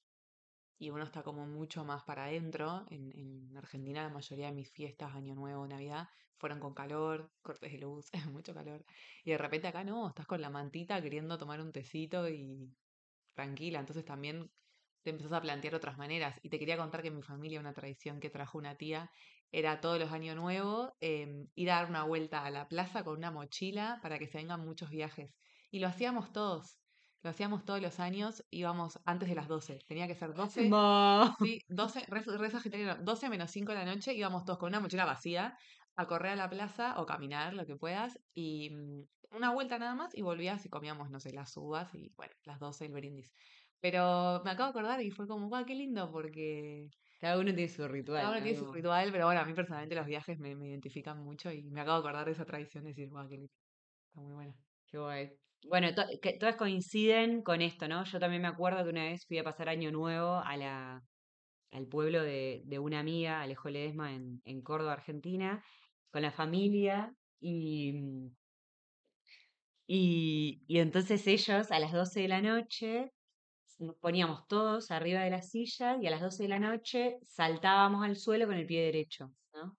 Y 0.79 0.89
uno 0.89 1.03
está 1.03 1.23
como 1.23 1.45
mucho 1.45 1.83
más 1.83 2.03
para 2.03 2.25
adentro. 2.25 2.85
En, 2.89 3.11
en 3.17 3.57
Argentina 3.57 4.03
la 4.03 4.09
mayoría 4.09 4.47
de 4.47 4.53
mis 4.53 4.71
fiestas, 4.71 5.15
Año 5.15 5.35
Nuevo, 5.35 5.67
Navidad, 5.67 6.07
fueron 6.37 6.59
con 6.59 6.73
calor, 6.73 7.31
cortes 7.41 7.71
de 7.71 7.79
luz, 7.79 8.09
mucho 8.31 8.53
calor. 8.53 8.85
Y 9.23 9.31
de 9.31 9.37
repente 9.37 9.67
acá 9.67 9.83
no, 9.83 10.09
estás 10.09 10.27
con 10.27 10.41
la 10.41 10.49
mantita 10.49 11.01
queriendo 11.01 11.37
tomar 11.37 11.61
un 11.61 11.71
tecito 11.71 12.29
y 12.29 12.71
tranquila. 13.33 13.79
Entonces 13.79 14.05
también 14.05 14.51
te 15.03 15.11
empezás 15.11 15.33
a 15.33 15.41
plantear 15.41 15.75
otras 15.75 15.97
maneras. 15.97 16.39
Y 16.43 16.49
te 16.49 16.59
quería 16.59 16.77
contar 16.77 17.01
que 17.01 17.07
en 17.09 17.15
mi 17.15 17.23
familia 17.23 17.59
una 17.59 17.73
tradición 17.73 18.19
que 18.19 18.29
trajo 18.29 18.57
una 18.57 18.75
tía 18.75 19.11
era 19.51 19.79
todos 19.79 19.99
los 19.99 20.11
años 20.11 20.35
nuevos 20.35 20.91
em, 20.99 21.47
ir 21.55 21.71
a 21.71 21.75
dar 21.75 21.89
una 21.89 22.03
vuelta 22.03 22.45
a 22.45 22.51
la 22.51 22.67
plaza 22.67 23.03
con 23.03 23.17
una 23.17 23.31
mochila 23.31 23.99
para 24.01 24.19
que 24.19 24.27
se 24.27 24.37
vengan 24.37 24.65
muchos 24.65 24.89
viajes. 24.89 25.33
Y 25.71 25.79
lo 25.79 25.87
hacíamos 25.87 26.31
todos. 26.31 26.77
Lo 27.27 27.31
hacíamos 27.31 27.65
todos 27.65 27.81
los 27.81 27.99
años, 27.99 28.45
íbamos 28.51 29.01
antes 29.03 29.27
de 29.27 29.35
las 29.35 29.49
12. 29.49 29.79
Tenía 29.85 30.07
que 30.07 30.15
ser 30.15 30.33
12. 30.33 30.69
Ma. 30.69 31.35
Sí, 31.41 31.59
12, 31.67 32.05
re, 32.07 32.21
re 32.21 32.49
sagitario, 32.49 32.95
12 33.01 33.29
menos 33.29 33.51
5 33.51 33.73
de 33.73 33.79
la 33.79 33.83
noche, 33.85 34.13
íbamos 34.13 34.45
todos 34.45 34.57
con 34.59 34.69
una 34.69 34.79
mochila 34.79 35.03
vacía 35.03 35.57
a 35.97 36.07
correr 36.07 36.31
a 36.31 36.35
la 36.37 36.49
plaza 36.49 36.95
o 37.01 37.05
caminar, 37.05 37.53
lo 37.53 37.65
que 37.65 37.75
puedas, 37.75 38.17
y 38.33 38.69
mm, 38.69 39.01
una 39.35 39.51
vuelta 39.51 39.77
nada 39.77 39.93
más 39.93 40.15
y 40.15 40.21
volvías 40.21 40.65
y 40.65 40.69
comíamos, 40.69 41.09
no 41.09 41.19
sé, 41.19 41.33
las 41.33 41.57
uvas 41.57 41.93
y 41.95 42.13
bueno, 42.15 42.33
las 42.45 42.59
12 42.59 42.85
el 42.85 42.93
brindis. 42.93 43.33
Pero 43.81 44.41
me 44.45 44.51
acabo 44.51 44.71
de 44.71 44.79
acordar 44.79 45.01
y 45.01 45.11
fue 45.11 45.27
como, 45.27 45.49
guau, 45.49 45.65
qué 45.65 45.75
lindo, 45.75 46.09
porque 46.09 46.87
Cada 47.19 47.37
uno 47.39 47.53
tiene 47.53 47.67
su 47.67 47.85
ritual. 47.89 48.21
cada 48.21 48.29
uno 48.29 48.37
¿no? 48.37 48.43
tiene 48.43 48.57
su 48.57 48.71
ritual, 48.71 49.11
pero 49.11 49.25
bueno, 49.25 49.41
a 49.41 49.45
mí 49.45 49.53
personalmente 49.53 49.95
los 49.95 50.05
viajes 50.05 50.39
me, 50.39 50.55
me 50.55 50.69
identifican 50.69 51.19
mucho 51.21 51.51
y 51.51 51.69
me 51.71 51.81
acabo 51.81 51.97
de 52.01 52.07
acordar 52.07 52.25
de 52.25 52.31
esa 52.31 52.45
tradición 52.45 52.85
de 52.85 52.91
decir, 52.91 53.09
guau, 53.09 53.27
qué 53.27 53.35
lindo. 53.35 53.53
Está 54.09 54.21
muy 54.21 54.33
buena. 54.33 54.55
Qué 54.87 54.97
guay. 54.97 55.46
Bueno, 55.63 55.93
to- 55.93 56.03
que 56.21 56.33
todas 56.37 56.55
coinciden 56.55 57.41
con 57.43 57.61
esto, 57.61 57.87
¿no? 57.87 58.03
Yo 58.05 58.19
también 58.19 58.41
me 58.41 58.47
acuerdo 58.47 58.83
que 58.83 58.89
una 58.89 59.05
vez 59.05 59.25
fui 59.27 59.37
a 59.37 59.43
pasar 59.43 59.69
Año 59.69 59.91
Nuevo 59.91 60.35
a 60.35 60.55
la, 60.57 61.01
al 61.71 61.87
pueblo 61.87 62.23
de, 62.23 62.63
de 62.65 62.79
una 62.79 62.99
amiga, 63.01 63.41
Alejo 63.41 63.69
Ledesma, 63.69 64.13
en, 64.15 64.41
en 64.45 64.61
Córdoba, 64.63 64.93
Argentina, 64.93 65.63
con 66.11 66.21
la 66.23 66.31
familia. 66.31 67.15
Y, 67.39 67.93
mm, 67.93 68.29
y, 69.85 70.63
y 70.67 70.79
entonces 70.79 71.25
ellos 71.27 71.71
a 71.71 71.79
las 71.79 71.91
12 71.93 72.21
de 72.21 72.27
la 72.27 72.41
noche 72.41 73.13
nos 73.79 73.95
poníamos 73.97 74.47
todos 74.47 74.91
arriba 74.91 75.21
de 75.21 75.31
la 75.31 75.41
silla 75.41 75.97
y 76.01 76.07
a 76.07 76.11
las 76.11 76.21
12 76.21 76.43
de 76.43 76.49
la 76.49 76.59
noche 76.59 77.17
saltábamos 77.23 78.05
al 78.05 78.15
suelo 78.17 78.47
con 78.47 78.55
el 78.57 78.65
pie 78.65 78.83
derecho, 78.85 79.33
¿no? 79.53 79.77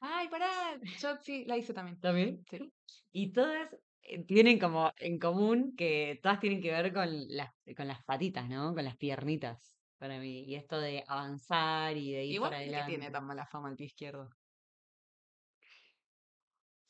Ay, 0.00 0.28
pará, 0.28 0.78
yo 1.00 1.16
sí, 1.16 1.44
la 1.46 1.56
hice 1.58 1.74
también. 1.74 2.00
¿También? 2.00 2.44
Sí. 2.50 2.72
Y 3.12 3.32
todas 3.32 3.76
tienen 4.26 4.58
como 4.58 4.92
en 4.98 5.18
común 5.18 5.74
que 5.76 6.18
todas 6.22 6.40
tienen 6.40 6.60
que 6.62 6.70
ver 6.72 6.92
con 6.92 7.08
las, 7.28 7.50
con 7.76 7.88
las 7.88 8.02
patitas, 8.04 8.48
¿no? 8.48 8.74
Con 8.74 8.84
las 8.84 8.96
piernitas, 8.96 9.76
para 9.98 10.18
mí. 10.18 10.44
Y 10.44 10.56
esto 10.56 10.78
de 10.80 11.04
avanzar 11.06 11.96
y 11.96 12.12
de 12.12 12.24
ir 12.24 12.34
Igual, 12.34 12.50
para 12.50 12.62
¿por 12.64 12.72
qué 12.74 12.82
tiene 12.82 13.06
adelante. 13.06 13.10
tan 13.10 13.26
mala 13.26 13.46
fama 13.46 13.70
el 13.70 13.76
pie 13.76 13.86
izquierdo? 13.86 14.30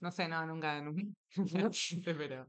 No 0.00 0.10
sé, 0.10 0.28
no, 0.28 0.44
nunca, 0.46 0.80
nunca, 0.82 1.02
no 1.52 1.72
sé, 1.72 2.00
pero... 2.02 2.46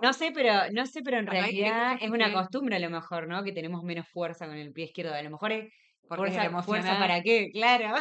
No 0.00 0.12
sé, 0.12 0.30
pero, 0.32 0.52
no 0.72 0.86
sé, 0.86 1.02
pero 1.02 1.18
en 1.18 1.28
Acá 1.28 1.28
realidad 1.28 1.96
es 2.00 2.10
una 2.10 2.32
costumbre 2.32 2.76
a 2.76 2.78
lo 2.78 2.90
mejor, 2.90 3.28
¿no? 3.28 3.42
Que 3.44 3.52
tenemos 3.52 3.82
menos 3.82 4.08
fuerza 4.08 4.46
con 4.46 4.56
el 4.56 4.72
pie 4.72 4.86
izquierdo. 4.86 5.14
A 5.14 5.22
lo 5.22 5.30
mejor 5.30 5.52
es 5.52 5.72
Porque 6.08 6.30
es 6.30 6.36
fuerza, 6.36 6.44
el 6.44 6.62
fuerza 6.62 6.98
para 6.98 7.22
qué, 7.22 7.50
claro. 7.52 7.94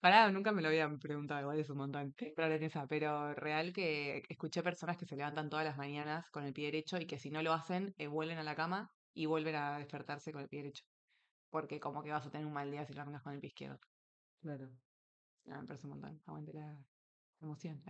Pará, 0.00 0.30
nunca 0.30 0.52
me 0.52 0.62
lo 0.62 0.68
habían 0.68 0.98
preguntado, 0.98 1.40
igual 1.40 1.58
es 1.58 1.70
un 1.70 1.78
montón. 1.78 2.14
Esa, 2.16 2.86
pero 2.86 3.34
real 3.34 3.72
que 3.72 4.22
escuché 4.28 4.62
personas 4.62 4.96
que 4.96 5.06
se 5.06 5.16
levantan 5.16 5.48
todas 5.48 5.64
las 5.64 5.76
mañanas 5.76 6.26
con 6.30 6.44
el 6.44 6.52
pie 6.52 6.66
derecho 6.66 6.98
y 6.98 7.06
que 7.06 7.18
si 7.18 7.30
no 7.30 7.42
lo 7.42 7.52
hacen, 7.52 7.92
eh, 7.96 8.06
vuelven 8.06 8.38
a 8.38 8.42
la 8.44 8.54
cama 8.54 8.90
y 9.12 9.26
vuelven 9.26 9.54
a 9.56 9.78
despertarse 9.78 10.32
con 10.32 10.42
el 10.42 10.48
pie 10.48 10.60
derecho. 10.62 10.84
Porque 11.50 11.80
como 11.80 12.02
que 12.02 12.10
vas 12.10 12.26
a 12.26 12.30
tener 12.30 12.46
un 12.46 12.52
mal 12.52 12.70
día 12.70 12.84
si 12.86 12.94
lo 12.94 13.02
arrancas 13.02 13.22
con 13.22 13.34
el 13.34 13.40
pie 13.40 13.48
izquierdo. 13.48 13.78
Claro. 14.40 14.70
Ah, 15.48 15.60
me 15.60 15.66
parece 15.66 15.86
un 15.86 15.92
montón. 15.92 16.22
Aguante 16.26 16.52
la 16.54 16.78
emoción. 17.40 17.82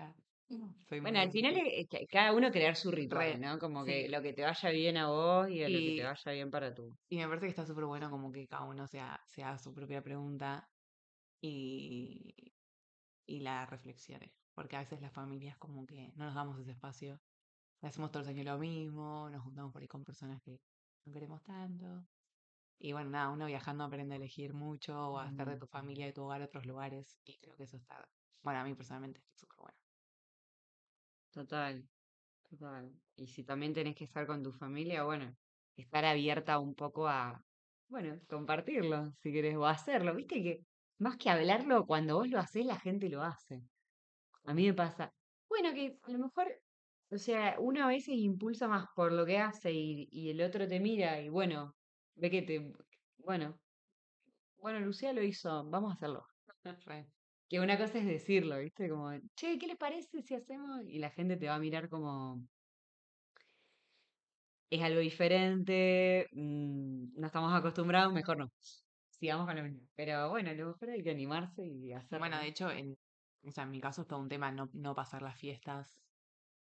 Soy 0.89 1.01
Bueno, 1.01 1.21
al 1.21 1.31
final 1.31 1.55
es 1.57 1.87
que 1.89 2.07
cada 2.07 2.33
uno 2.33 2.51
crear 2.51 2.77
su 2.77 2.91
ritual, 2.91 3.41
¿no? 3.41 3.59
Como 3.59 3.85
sí. 3.85 3.93
que 3.93 4.09
lo 4.09 4.21
que 4.23 4.33
te 4.33 4.43
vaya 4.43 4.71
bien 4.71 4.97
a 4.97 5.09
vos 5.09 5.49
y 5.49 5.63
a 5.63 5.69
lo 5.69 5.79
que 5.79 5.85
Y- 5.85 5.97
te 5.97 6.05
vaya 6.05 6.33
bien 6.33 6.51
para 6.51 6.75
tú. 6.75 6.91
Y 7.09 7.17
me 7.19 7.27
parece 7.27 7.47
que 7.47 7.51
está 7.51 7.67
súper 7.67 7.85
bueno 7.85 8.11
como 8.11 8.31
que 8.31 8.47
cada 8.47 8.65
uno 8.65 8.87
se, 8.87 9.01
ha- 9.01 9.21
se 9.27 9.43
haga 9.43 9.59
su 9.59 9.73
propia 9.73 10.03
pregunta 10.03 10.69
y, 11.47 12.35
y 13.27 13.41
la 13.41 13.67
reflexione. 13.67 14.33
Porque 14.55 14.77
a 14.77 14.81
veces 14.81 15.01
las 15.01 15.13
familias 15.13 15.59
como 15.59 15.85
que 15.87 16.13
no 16.17 16.25
nos 16.27 16.35
damos 16.35 16.59
ese 16.59 16.73
espacio. 16.73 17.21
Hacemos 17.83 18.11
todos 18.11 18.27
los 18.27 18.35
años 18.35 18.47
lo 18.47 18.59
mismo, 18.59 19.29
nos 19.29 19.43
juntamos 19.43 19.71
por 19.73 19.83
ahí 19.83 19.89
con 19.89 20.05
personas 20.05 20.41
que 20.43 20.59
no 21.05 21.13
queremos 21.13 21.43
tanto. 21.43 22.07
Y 22.79 22.93
bueno, 22.93 23.11
nada, 23.11 23.31
uno 23.31 23.47
viajando 23.47 23.85
aprende 23.85 24.15
a 24.15 24.17
elegir 24.17 24.55
mucho 24.55 25.11
o 25.11 25.19
a 25.19 25.29
estar 25.29 25.49
de 25.49 25.59
tu 25.59 25.67
familia, 25.67 26.07
de 26.07 26.13
tu 26.13 26.23
hogar 26.23 26.41
a 26.41 26.47
otros 26.47 26.65
lugares. 26.65 27.19
Y 27.25 27.37
creo 27.39 27.55
que 27.57 27.65
eso 27.65 27.77
está, 27.77 28.09
bueno, 28.43 28.61
a 28.61 28.65
mí 28.65 28.75
personalmente 28.75 29.19
está 29.19 29.35
súper 29.37 29.59
bueno. 29.59 29.79
Total, 31.31 31.87
total. 32.49 32.91
Y 33.17 33.27
si 33.27 33.45
también 33.45 33.75
tenés 33.75 33.97
que 33.97 34.05
estar 34.05 34.27
con 34.27 34.43
tu 34.43 34.53
familia, 34.53 35.05
bueno, 35.05 35.37
estar 35.77 36.05
abierta 36.07 36.59
un 36.59 36.75
poco 36.75 37.07
a, 37.07 37.45
bueno, 37.89 38.19
compartirlo, 38.29 39.13
si 39.19 39.31
querés, 39.33 39.57
o 39.57 39.67
hacerlo. 39.67 40.15
Viste 40.15 40.43
que 40.43 40.65
más 40.99 41.17
que 41.17 41.31
hablarlo, 41.31 41.87
cuando 41.87 42.17
vos 42.17 42.29
lo 42.29 42.39
haces, 42.39 42.67
la 42.67 42.79
gente 42.79 43.09
lo 43.09 43.23
hace. 43.23 43.63
A 44.45 44.55
mí 44.55 44.67
me 44.67 44.75
pasa, 44.75 45.13
bueno, 45.49 45.73
que 45.75 45.99
a 46.03 46.11
lo 46.11 46.19
mejor, 46.19 46.47
o 47.11 47.19
sea, 47.19 47.57
uno 47.59 47.85
a 47.85 47.89
veces 47.89 48.15
impulsa 48.17 48.69
más 48.69 48.87
por 48.95 49.13
lo 49.13 49.25
que 49.27 49.39
hace 49.39 49.73
y, 49.73 50.31
el 50.31 50.41
otro 50.43 50.69
te 50.69 50.81
mira 50.81 51.21
y 51.21 51.29
bueno, 51.29 51.75
ve 52.17 52.31
que 52.31 52.43
te, 52.43 52.73
bueno, 53.19 53.59
bueno, 54.59 54.81
Lucía 54.81 55.13
lo 55.13 55.23
hizo, 55.23 55.65
vamos 55.71 55.93
a 55.93 55.95
hacerlo. 55.95 56.27
Que 57.47 57.61
una 57.61 57.77
cosa 57.77 57.99
es 57.99 58.07
decirlo, 58.07 58.59
¿viste? 58.59 58.89
Como, 58.89 59.13
che, 59.37 59.59
¿qué 59.59 59.67
les 59.67 59.77
parece 59.77 60.23
si 60.23 60.35
hacemos? 60.35 60.81
Y 60.87 60.99
la 60.99 61.11
gente 61.11 61.37
te 61.37 61.47
va 61.47 61.57
a 61.57 61.59
mirar 61.59 61.91
como, 61.91 62.43
es 64.71 64.83
algo 64.83 65.01
diferente, 65.01 66.29
mm, 66.33 67.21
no 67.21 67.27
estamos 67.27 67.55
acostumbrados, 67.55 68.13
mejor 68.13 68.39
no. 68.39 68.53
Sigamos 69.25 69.47
con 69.47 69.57
lo 69.57 69.63
mismo. 69.63 69.81
Pero 69.95 70.29
bueno, 70.29 70.51
a 70.51 70.53
lo 70.53 70.67
mejor 70.67 70.91
hay 70.91 71.03
que 71.03 71.11
animarse 71.11 71.65
y 71.65 71.95
hacerlo. 71.95 72.19
Bueno, 72.19 72.37
¿no? 72.37 72.43
de 72.43 72.49
hecho, 72.49 72.71
en, 72.71 72.99
o 73.43 73.51
sea, 73.51 73.65
en 73.65 73.71
mi 73.71 73.81
caso 73.81 74.03
es 74.03 74.07
todo 74.07 74.19
un 74.19 74.29
tema 74.29 74.53
no, 74.53 74.69
no 74.75 74.95
pasar 74.95 75.23
las 75.23 75.39
fiestas. 75.39 76.05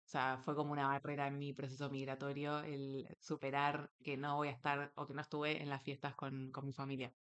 O 0.06 0.10
sea, 0.12 0.38
fue 0.38 0.54
como 0.56 0.72
una 0.72 0.88
barrera 0.88 1.26
en 1.26 1.40
mi 1.40 1.54
proceso 1.54 1.90
migratorio 1.90 2.60
el 2.60 3.08
superar 3.20 3.90
que 4.04 4.16
no 4.16 4.36
voy 4.36 4.50
a 4.50 4.52
estar 4.52 4.92
o 4.96 5.08
que 5.08 5.16
no 5.16 5.22
estuve 5.22 5.60
en 5.60 5.70
las 5.70 5.82
fiestas 5.82 6.14
con, 6.14 6.52
con 6.52 6.64
mi 6.64 6.72
familia. 6.72 7.12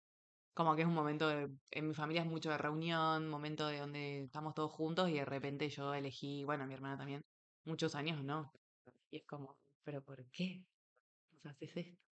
Como 0.53 0.75
que 0.75 0.83
es 0.83 0.87
un 0.87 0.93
momento 0.93 1.27
de, 1.27 1.49
en 1.71 1.87
mi 1.87 1.95
familia 1.95 2.21
es 2.21 2.27
mucho 2.27 2.51
de 2.51 2.59
reunión, 2.59 3.27
momento 3.27 3.65
de 3.65 3.79
donde 3.79 4.25
estamos 4.25 4.53
todos 4.53 4.71
juntos 4.71 5.09
y 5.09 5.13
de 5.13 5.25
repente 5.25 5.69
yo 5.69 5.95
elegí, 5.95 6.43
bueno, 6.45 6.67
mi 6.67 6.75
hermana 6.75 6.99
también, 6.99 7.25
muchos 7.65 7.95
años 7.95 8.23
no. 8.23 8.53
Y 9.09 9.17
es 9.17 9.25
como, 9.25 9.57
¿pero 9.83 10.03
por 10.03 10.23
qué? 10.29 10.63
O 11.33 11.39
sea, 11.39 11.49
haces 11.49 11.77
esto. 11.77 12.10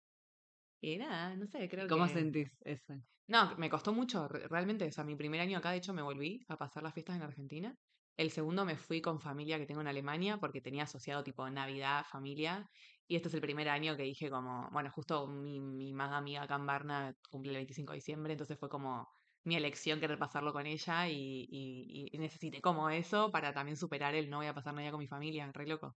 Y 0.80 0.98
nada, 0.98 1.36
no 1.36 1.46
sé, 1.48 1.68
creo 1.70 1.90
¿Cómo 1.90 2.08
que... 2.08 2.08
sentís 2.08 2.52
eso? 2.62 2.94
No, 3.28 3.56
me 3.58 3.70
costó 3.70 3.94
mucho, 3.94 4.28
re- 4.28 4.48
realmente. 4.48 4.88
O 4.88 4.92
sea, 4.92 5.04
mi 5.04 5.16
primer 5.16 5.42
año 5.42 5.58
acá, 5.58 5.72
de 5.72 5.78
hecho, 5.78 5.94
me 5.94 6.02
volví 6.02 6.42
a 6.48 6.58
pasar 6.58 6.84
las 6.84 6.94
fiestas 6.94 7.16
en 7.18 7.24
Argentina. 7.24 7.76
El 8.18 8.32
segundo 8.32 8.66
me 8.66 8.78
fui 8.78 9.02
con 9.02 9.20
familia 9.20 9.58
que 9.58 9.66
tengo 9.66 9.82
en 9.82 9.88
Alemania 9.88 10.38
porque 10.38 10.62
tenía 10.62 10.84
asociado 10.84 11.24
tipo 11.24 11.50
Navidad, 11.50 12.06
familia. 12.10 12.70
Y 13.08 13.16
este 13.16 13.28
es 13.30 13.34
el 13.34 13.42
primer 13.42 13.68
año 13.70 13.98
que 13.98 14.04
dije 14.04 14.30
como, 14.30 14.70
bueno, 14.72 14.92
justo 14.92 15.28
mi, 15.28 15.60
mi 15.60 15.94
más 15.94 16.12
amiga 16.14 16.44
acá 16.44 16.56
en 16.56 16.66
Varna 16.66 17.14
cumple 17.30 17.52
el 17.52 17.58
25 17.58 17.94
de 17.94 17.98
diciembre, 17.98 18.34
entonces 18.34 18.58
fue 18.60 18.70
como 18.70 19.08
mi 19.44 19.56
elección 19.56 20.00
querer 20.00 20.18
pasarlo 20.18 20.54
con 20.54 20.66
ella 20.66 21.08
y, 21.10 21.46
y, 21.50 22.08
y 22.12 22.18
necesité 22.18 22.62
como 22.62 22.90
eso 22.90 23.32
para 23.32 23.54
también 23.54 23.78
superar 23.78 24.16
el 24.16 24.30
no 24.30 24.38
voy 24.38 24.48
a 24.48 24.54
pasar 24.56 24.74
Navidad 24.74 24.92
con 24.92 25.00
mi 25.02 25.08
familia, 25.08 25.52
re 25.54 25.68
loco. 25.68 25.96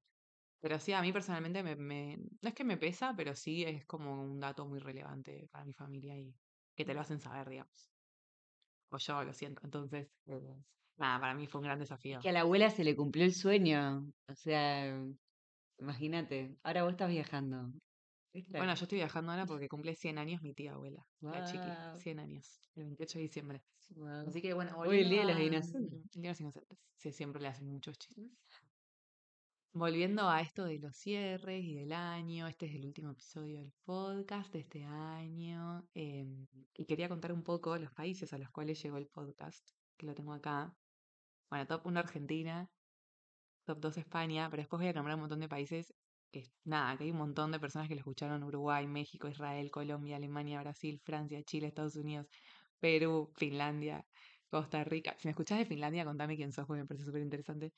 Pero 0.61 0.79
sí, 0.79 0.91
a 0.93 1.01
mí 1.01 1.11
personalmente 1.13 1.63
me, 1.63 1.75
me- 1.75 2.17
no 2.17 2.49
es 2.49 2.53
que 2.53 2.63
me 2.63 2.77
pesa, 2.77 3.13
pero 3.15 3.35
sí 3.35 3.63
es 3.63 3.85
como 3.85 4.21
un 4.21 4.39
dato 4.39 4.65
muy 4.65 4.79
relevante 4.79 5.47
para 5.51 5.65
mi 5.65 5.73
familia 5.73 6.17
y 6.17 6.35
que 6.75 6.85
te 6.85 6.93
lo 6.93 7.01
hacen 7.01 7.19
saber, 7.19 7.49
digamos. 7.49 7.89
O 8.91 8.97
yo 8.97 9.23
lo 9.23 9.33
siento. 9.33 9.61
Entonces, 9.63 10.07
eh, 10.27 10.55
nada, 10.97 11.19
para 11.19 11.33
mí 11.35 11.47
fue 11.47 11.61
un 11.61 11.65
gran 11.65 11.79
desafío. 11.79 12.19
Que 12.21 12.29
a 12.29 12.31
la 12.31 12.41
abuela 12.41 12.69
se 12.69 12.83
le 12.83 12.95
cumplió 12.95 13.23
el 13.25 13.33
sueño. 13.33 14.11
O 14.27 14.35
sea, 14.35 15.05
imagínate, 15.79 16.57
ahora 16.63 16.83
vos 16.83 16.91
estás 16.91 17.09
viajando. 17.09 17.71
Bueno, 18.33 18.73
yo 18.75 18.83
estoy 18.83 18.97
viajando 18.97 19.31
ahora 19.31 19.45
porque 19.45 19.67
cumple 19.67 19.95
100 19.95 20.17
años 20.17 20.41
mi 20.41 20.53
tía 20.53 20.73
abuela, 20.73 21.03
la 21.21 21.43
chiqui, 21.43 21.69
Guau. 21.69 21.97
100 21.99 22.19
años, 22.19 22.59
el 22.75 22.83
28 22.83 23.17
de 23.17 23.23
diciembre. 23.23 23.61
Así 24.27 24.41
que 24.41 24.53
bueno, 24.53 24.77
Hoy 24.77 24.99
el 24.99 25.09
Día 25.09 25.25
de 25.25 25.33
los 25.33 25.41
Inocentes. 25.41 25.99
El 26.15 26.21
Día 26.21 26.29
de 26.29 26.29
los 26.29 26.41
Inocentes. 26.41 26.77
Sí, 26.97 27.11
siempre 27.11 27.41
le 27.41 27.47
hacen 27.47 27.67
muchos 27.67 27.97
chistes. 27.97 28.25
Volviendo 29.73 30.27
a 30.27 30.41
esto 30.41 30.65
de 30.65 30.79
los 30.79 30.95
cierres 30.97 31.63
y 31.63 31.75
del 31.75 31.91
año, 31.93 32.47
este 32.47 32.65
es 32.65 32.75
el 32.75 32.85
último 32.85 33.11
episodio 33.11 33.59
del 33.59 33.71
podcast 33.83 34.51
de 34.51 34.59
este 34.61 34.83
año. 34.83 35.87
em, 35.93 36.47
y 36.73 36.85
quería 36.85 37.07
contar 37.07 37.31
un 37.31 37.43
poco 37.43 37.77
los 37.77 37.91
países 37.93 38.33
a 38.33 38.37
los 38.39 38.49
cuales 38.51 38.81
llegó 38.81 38.97
el 38.97 39.07
podcast, 39.07 39.69
que 39.97 40.05
lo 40.07 40.15
tengo 40.15 40.33
acá. 40.33 40.73
Bueno, 41.49 41.67
top 41.67 41.85
1 41.87 41.99
Argentina, 41.99 42.67
top 43.65 43.79
2 43.79 43.97
España, 43.97 44.49
pero 44.49 44.61
después 44.61 44.79
voy 44.79 44.89
a 44.89 44.93
nombrar 44.93 45.15
un 45.15 45.21
montón 45.21 45.39
de 45.39 45.49
países 45.49 45.93
nada, 46.63 46.97
que 46.97 47.05
hay 47.05 47.11
un 47.11 47.17
montón 47.17 47.51
de 47.51 47.59
personas 47.59 47.87
que 47.87 47.95
lo 47.95 47.99
escucharon, 47.99 48.43
Uruguay, 48.43 48.87
México, 48.87 49.27
Israel, 49.27 49.71
Colombia, 49.71 50.17
Alemania, 50.17 50.61
Brasil, 50.61 50.99
Francia, 51.03 51.41
Chile, 51.43 51.67
Estados 51.67 51.95
Unidos, 51.95 52.27
Perú, 52.79 53.31
Finlandia, 53.35 54.05
Costa 54.49 54.83
Rica. 54.83 55.15
Si 55.19 55.27
me 55.27 55.31
escuchás 55.31 55.59
de 55.59 55.65
Finlandia, 55.65 56.05
contame 56.05 56.35
quién 56.35 56.51
sos, 56.51 56.65
porque 56.67 56.81
me 56.81 56.87
parece 56.87 57.05
súper 57.05 57.21
interesante. 57.21 57.73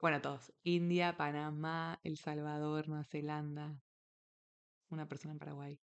Bueno, 0.00 0.20
todos. 0.20 0.52
India, 0.64 1.16
Panamá, 1.16 2.00
El 2.02 2.16
Salvador, 2.18 2.88
Nueva 2.88 3.04
Zelanda, 3.04 3.80
una 4.90 5.08
persona 5.08 5.32
en 5.32 5.38
Paraguay. 5.38 5.80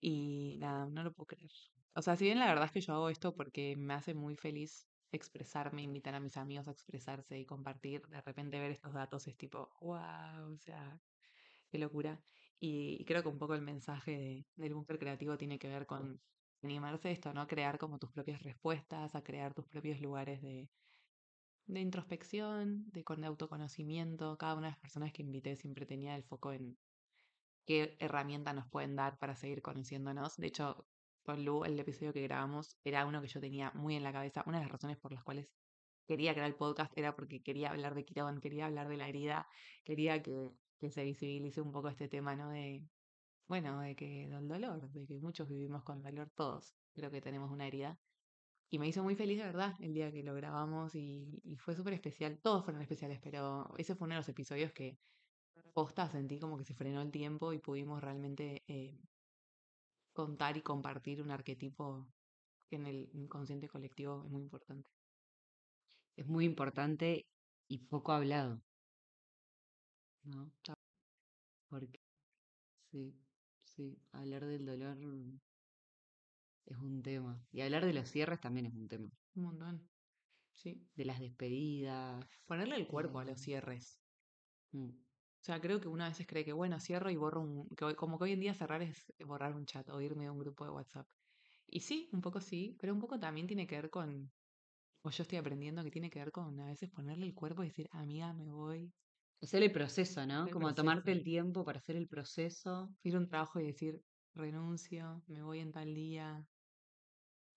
Y 0.00 0.56
nada, 0.58 0.86
no 0.86 1.02
lo 1.02 1.12
puedo 1.12 1.26
creer. 1.26 1.50
O 1.94 2.02
sea, 2.02 2.16
si 2.16 2.24
bien 2.24 2.38
la 2.38 2.46
verdad 2.46 2.66
es 2.66 2.72
que 2.72 2.80
yo 2.80 2.94
hago 2.94 3.08
esto 3.08 3.34
porque 3.34 3.76
me 3.76 3.94
hace 3.94 4.14
muy 4.14 4.36
feliz 4.36 4.88
expresarme, 5.12 5.82
invitar 5.82 6.14
a 6.14 6.20
mis 6.20 6.36
amigos 6.36 6.68
a 6.68 6.72
expresarse 6.72 7.38
y 7.38 7.46
compartir, 7.46 8.02
de 8.08 8.20
repente 8.20 8.58
ver 8.60 8.72
estos 8.72 8.92
datos 8.94 9.26
es 9.28 9.36
tipo, 9.36 9.70
wow, 9.80 10.52
o 10.54 10.58
sea, 10.58 11.00
qué 11.70 11.78
locura. 11.78 12.24
Y, 12.60 13.04
creo 13.06 13.22
que 13.22 13.28
un 13.28 13.38
poco 13.38 13.54
el 13.54 13.62
mensaje 13.62 14.12
de- 14.18 14.46
del 14.56 14.74
búnker 14.74 14.98
creativo 14.98 15.38
tiene 15.38 15.58
que 15.58 15.68
ver 15.68 15.86
con 15.86 16.22
animarse 16.62 17.08
a 17.08 17.12
esto, 17.12 17.34
¿no? 17.34 17.46
Crear 17.46 17.78
como 17.78 17.98
tus 17.98 18.10
propias 18.12 18.42
respuestas, 18.42 19.14
a 19.14 19.22
crear 19.22 19.54
tus 19.54 19.66
propios 19.68 20.00
lugares 20.00 20.42
de, 20.42 20.70
de 21.66 21.80
introspección, 21.80 22.90
de, 22.90 23.04
con 23.04 23.20
de 23.20 23.26
autoconocimiento. 23.26 24.36
Cada 24.38 24.54
una 24.54 24.66
de 24.68 24.72
las 24.72 24.80
personas 24.80 25.12
que 25.12 25.22
invité 25.22 25.56
siempre 25.56 25.86
tenía 25.86 26.16
el 26.16 26.24
foco 26.24 26.52
en 26.52 26.78
qué 27.66 27.96
herramientas 28.00 28.54
nos 28.54 28.68
pueden 28.68 28.96
dar 28.96 29.18
para 29.18 29.36
seguir 29.36 29.62
conociéndonos. 29.62 30.36
De 30.36 30.46
hecho, 30.46 30.86
con 31.22 31.44
Lu, 31.44 31.64
el 31.64 31.78
episodio 31.78 32.12
que 32.12 32.22
grabamos 32.22 32.76
era 32.84 33.06
uno 33.06 33.22
que 33.22 33.28
yo 33.28 33.40
tenía 33.40 33.70
muy 33.74 33.96
en 33.96 34.02
la 34.02 34.12
cabeza. 34.12 34.44
Una 34.46 34.58
de 34.58 34.64
las 34.64 34.72
razones 34.72 34.98
por 34.98 35.12
las 35.12 35.24
cuales 35.24 35.48
quería 36.06 36.34
crear 36.34 36.48
el 36.48 36.56
podcast 36.56 36.92
era 36.96 37.16
porque 37.16 37.42
quería 37.42 37.70
hablar 37.70 37.94
de 37.94 38.04
Quirón, 38.04 38.40
quería 38.40 38.66
hablar 38.66 38.88
de 38.88 38.98
la 38.98 39.08
herida, 39.08 39.48
quería 39.84 40.22
que, 40.22 40.50
que 40.78 40.90
se 40.90 41.04
visibilice 41.04 41.62
un 41.62 41.72
poco 41.72 41.88
este 41.88 42.08
tema, 42.08 42.36
¿no? 42.36 42.50
De, 42.50 42.86
bueno, 43.48 43.80
de 43.80 43.96
que 43.96 44.28
del 44.28 44.48
dolor, 44.48 44.90
de 44.90 45.06
que 45.06 45.18
muchos 45.18 45.48
vivimos 45.48 45.82
con 45.82 46.02
dolor, 46.02 46.30
todos 46.34 46.74
creo 46.92 47.10
que 47.10 47.20
tenemos 47.20 47.50
una 47.50 47.66
herida. 47.66 47.98
Y 48.70 48.78
me 48.78 48.88
hizo 48.88 49.02
muy 49.04 49.14
feliz 49.14 49.38
de 49.38 49.44
verdad 49.44 49.74
el 49.80 49.94
día 49.94 50.10
que 50.12 50.22
lo 50.22 50.34
grabamos 50.34 50.94
y, 50.94 51.40
y 51.44 51.56
fue 51.56 51.74
súper 51.76 51.94
especial. 51.94 52.38
Todos 52.42 52.64
fueron 52.64 52.82
especiales, 52.82 53.20
pero 53.22 53.72
ese 53.78 53.94
fue 53.94 54.06
uno 54.06 54.14
de 54.14 54.20
los 54.20 54.28
episodios 54.28 54.72
que 54.72 54.98
posta 55.74 56.08
sentí 56.10 56.38
como 56.38 56.58
que 56.58 56.64
se 56.64 56.74
frenó 56.74 57.02
el 57.02 57.10
tiempo 57.10 57.52
y 57.52 57.58
pudimos 57.58 58.02
realmente 58.02 58.62
eh, 58.68 58.98
contar 60.14 60.56
y 60.56 60.62
compartir 60.62 61.20
un 61.20 61.30
arquetipo 61.30 62.08
que 62.68 62.76
en 62.76 62.86
el 62.86 63.10
inconsciente 63.12 63.68
colectivo 63.68 64.22
es 64.24 64.30
muy 64.30 64.42
importante. 64.42 64.90
Es 66.16 66.26
muy 66.26 66.44
importante 66.44 67.28
y 67.68 67.78
poco 67.78 68.10
hablado, 68.10 68.60
¿no? 70.24 70.50
Porque 71.68 72.00
sí, 72.90 73.14
sí, 73.64 73.98
hablar 74.12 74.46
del 74.46 74.64
dolor 74.66 74.96
es 76.66 76.76
un 76.78 77.02
tema. 77.02 77.46
Y 77.50 77.60
hablar 77.62 77.84
de 77.86 77.94
los 77.94 78.08
cierres 78.10 78.40
también 78.40 78.66
es 78.66 78.74
un 78.74 78.88
tema. 78.88 79.10
Un 79.34 79.42
montón. 79.44 79.90
Sí. 80.52 80.90
De 80.94 81.04
las 81.04 81.20
despedidas. 81.20 82.26
Ponerle 82.46 82.76
el 82.76 82.86
cuerpo 82.88 83.18
a 83.20 83.24
eh, 83.24 83.26
los 83.26 83.40
cierres. 83.40 84.02
mm, 84.72 84.90
O 85.40 85.44
sea, 85.44 85.60
creo 85.60 85.80
que 85.80 85.88
una 85.88 86.08
veces 86.08 86.26
cree 86.26 86.44
que, 86.44 86.52
bueno, 86.54 86.80
cierro 86.80 87.10
y 87.10 87.16
borro 87.16 87.42
un... 87.42 87.68
Que 87.76 87.84
hoy- 87.84 87.94
como 87.96 88.18
que 88.18 88.24
hoy 88.24 88.32
en 88.32 88.40
día 88.40 88.54
cerrar 88.54 88.82
es 88.82 89.12
borrar 89.26 89.54
un 89.54 89.66
chat 89.66 89.88
o 89.90 90.00
irme 90.00 90.24
de 90.24 90.30
un 90.30 90.38
grupo 90.38 90.64
de 90.64 90.70
WhatsApp. 90.70 91.06
Y 91.66 91.80
sí, 91.80 92.08
un 92.12 92.20
poco 92.22 92.40
sí, 92.40 92.76
pero 92.80 92.94
un 92.94 93.00
poco 93.00 93.18
también 93.20 93.46
tiene 93.46 93.66
que 93.66 93.76
ver 93.76 93.90
con... 93.90 94.32
O 95.02 95.10
yo 95.10 95.22
estoy 95.22 95.38
aprendiendo 95.38 95.84
que 95.84 95.90
tiene 95.90 96.10
que 96.10 96.18
ver 96.20 96.32
con 96.32 96.60
a 96.60 96.66
veces 96.68 96.90
ponerle 96.90 97.26
el 97.26 97.34
cuerpo 97.34 97.62
y 97.64 97.68
decir, 97.68 97.88
amiga, 97.92 98.32
me 98.34 98.50
voy. 98.50 98.92
Hacer 99.42 99.62
el 99.62 99.72
proceso, 99.72 100.26
¿no? 100.26 100.46
El 100.46 100.52
Como 100.52 100.74
tomarte 100.74 101.12
el 101.12 101.22
tiempo 101.22 101.64
para 101.64 101.78
hacer 101.78 101.96
el 101.96 102.08
proceso. 102.08 102.90
Ir 103.02 103.14
a 103.16 103.18
un 103.18 103.28
trabajo 103.28 103.60
y 103.60 103.66
decir, 103.66 104.00
renuncio, 104.34 105.22
me 105.26 105.42
voy 105.42 105.60
en 105.60 105.72
tal 105.72 105.94
día. 105.94 106.46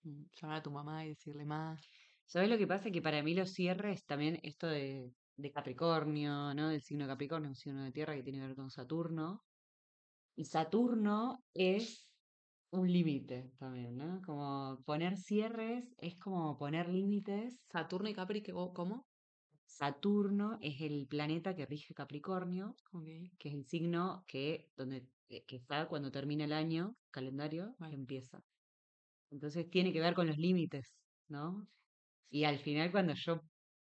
Mm. 0.07 0.25
Llamar 0.39 0.57
a 0.57 0.63
tu 0.63 0.71
mamá 0.71 1.05
y 1.05 1.09
decirle 1.09 1.45
más. 1.45 1.81
¿Sabes 2.25 2.49
lo 2.49 2.57
que 2.57 2.67
pasa? 2.67 2.91
Que 2.91 3.01
para 3.01 3.23
mí 3.23 3.33
los 3.33 3.51
cierres 3.51 4.05
también 4.05 4.39
esto 4.43 4.67
de, 4.67 5.13
de 5.35 5.51
Capricornio, 5.51 6.53
¿no? 6.53 6.69
Del 6.69 6.81
signo 6.81 7.05
de 7.05 7.11
Capricornio, 7.13 7.49
un 7.49 7.55
signo 7.55 7.83
de 7.83 7.91
tierra 7.91 8.15
que 8.15 8.23
tiene 8.23 8.39
que 8.39 8.47
ver 8.47 8.55
con 8.55 8.69
Saturno. 8.69 9.43
Y 10.35 10.45
Saturno 10.45 11.39
es 11.53 12.13
un 12.69 12.91
límite 12.91 13.53
también, 13.57 13.97
¿no? 13.97 14.21
Como 14.25 14.81
poner 14.85 15.17
cierres 15.17 15.93
es 15.97 16.17
como 16.19 16.57
poner 16.57 16.89
límites. 16.89 17.61
Saturno 17.69 18.09
y 18.09 18.13
Capri, 18.13 18.41
¿qué- 18.43 18.53
¿cómo? 18.53 19.07
Saturno 19.65 20.57
es 20.61 20.81
el 20.81 21.07
planeta 21.07 21.55
que 21.55 21.65
rige 21.65 21.93
Capricornio, 21.93 22.75
que 23.37 23.49
es 23.49 23.55
el 23.55 23.65
signo 23.65 24.23
que, 24.27 24.71
donde, 24.75 25.09
eh, 25.29 25.43
que 25.45 25.57
está 25.57 25.87
cuando 25.87 26.11
termina 26.11 26.45
el 26.45 26.53
año 26.53 26.95
calendario, 27.11 27.75
Vale. 27.79 27.95
empieza. 27.95 28.43
Entonces 29.29 29.69
tiene 29.69 29.93
que 29.93 29.99
ver 30.01 30.13
con 30.15 30.27
los 30.27 30.37
límites, 30.37 30.97
¿no? 31.27 31.67
Y 32.29 32.45
al 32.45 32.59
final 32.59 32.91
cuando 32.91 33.13
yo 33.15 33.41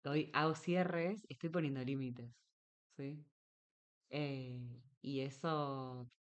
doy, 0.05 0.31
hago 0.35 0.55
cierres, 0.55 1.23
estoy 1.29 1.51
poniendo 1.51 1.83
límites, 1.85 2.33
¿sí? 2.97 3.27
Eh, 4.11 4.59
y 5.03 5.21
eso 5.21 6.11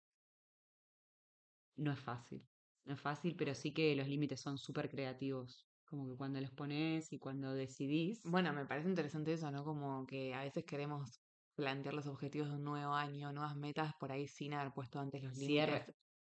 no 1.76 1.92
es 1.92 2.00
fácil. 2.00 2.48
No 2.85 2.94
es 2.94 3.00
fácil, 3.00 3.37
pero 3.37 3.54
sí 3.54 3.72
que 3.72 3.94
los 3.94 4.09
límites 4.09 4.40
son 4.40 4.59
súper 4.59 4.90
creativos. 4.90 5.68
Como 5.87 6.09
que 6.09 6.16
cuando 6.16 6.40
los 6.40 6.50
pones 6.50 7.12
y 7.12 7.18
cuando 7.18 7.54
decidís, 7.54 8.20
Bueno, 8.24 8.52
me 8.52 8.66
parece 8.66 8.88
interesante 8.88 9.33
eso, 9.33 9.50
¿no? 9.50 9.64
Como 9.64 10.07
que 10.07 10.35
a 10.35 10.42
veces 10.42 10.64
queremos 10.64 11.22
plantear 11.54 11.94
los 11.94 12.07
objetivos 12.07 12.48
de 12.48 12.57
un 12.57 12.64
nuevo 12.64 12.94
año, 12.94 13.33
nuevas 13.33 13.57
metas, 13.57 13.92
por 13.98 14.12
ahí 14.12 14.26
sin 14.28 14.54
haber 14.54 14.72
puesto 14.72 15.00
antes 15.00 15.22
los 15.22 15.37
límites 15.37 15.87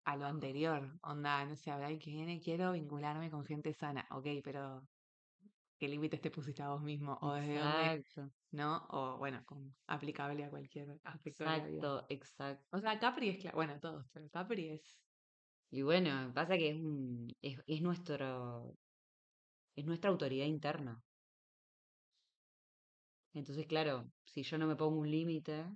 a 0.07 0.17
lo 0.17 0.27
anterior. 0.27 0.99
Onda, 1.03 1.45
no 1.47 1.57
sé, 1.57 1.71
ahora 1.71 1.89
que 1.99 2.11
viene, 2.11 2.41
quiero 2.41 2.73
vincularme 2.73 3.31
con 3.31 3.45
gente 3.45 3.73
sana. 3.75 4.07
Ok, 4.11 4.27
pero 4.45 4.83
¿qué 5.79 5.89
límites 5.89 6.21
te 6.23 6.31
pusiste 6.33 6.63
a 6.63 6.71
vos 6.71 6.83
mismo? 6.83 7.19
¿O 7.23 7.35
desde 7.35 7.59
dónde? 7.59 7.99
exacto, 8.01 8.31
¿No? 8.53 8.87
O 8.91 9.19
bueno, 9.19 9.45
aplicable 9.87 10.45
a 10.45 10.51
cualquier 10.51 11.01
aspecto 11.05 11.45
de 11.45 11.55
la 11.55 11.67
vida. 11.67 11.89
exacto, 11.89 12.07
exacto. 12.09 12.67
O 12.77 12.81
sea, 12.81 12.99
Capri 12.99 13.29
es, 13.31 13.39
cla- 13.45 13.55
bueno, 13.55 13.79
todos, 13.81 14.07
pero 14.13 14.29
Capri 14.31 14.69
es 14.71 15.03
Y 15.71 15.83
bueno, 15.83 16.33
pasa 16.35 16.57
que 16.59 16.71
es, 16.71 16.77
un, 16.77 17.29
es, 17.43 17.61
es 17.67 17.83
nuestro, 17.83 18.77
es 19.77 19.85
nuestra 19.87 20.11
autoridad 20.11 20.47
interna. 20.47 21.05
Entonces, 23.33 23.67
claro, 23.67 24.13
si 24.25 24.43
yo 24.43 24.59
no 24.59 24.67
me 24.67 24.77
pongo 24.77 24.99
un 25.01 25.11
límite 25.11 25.67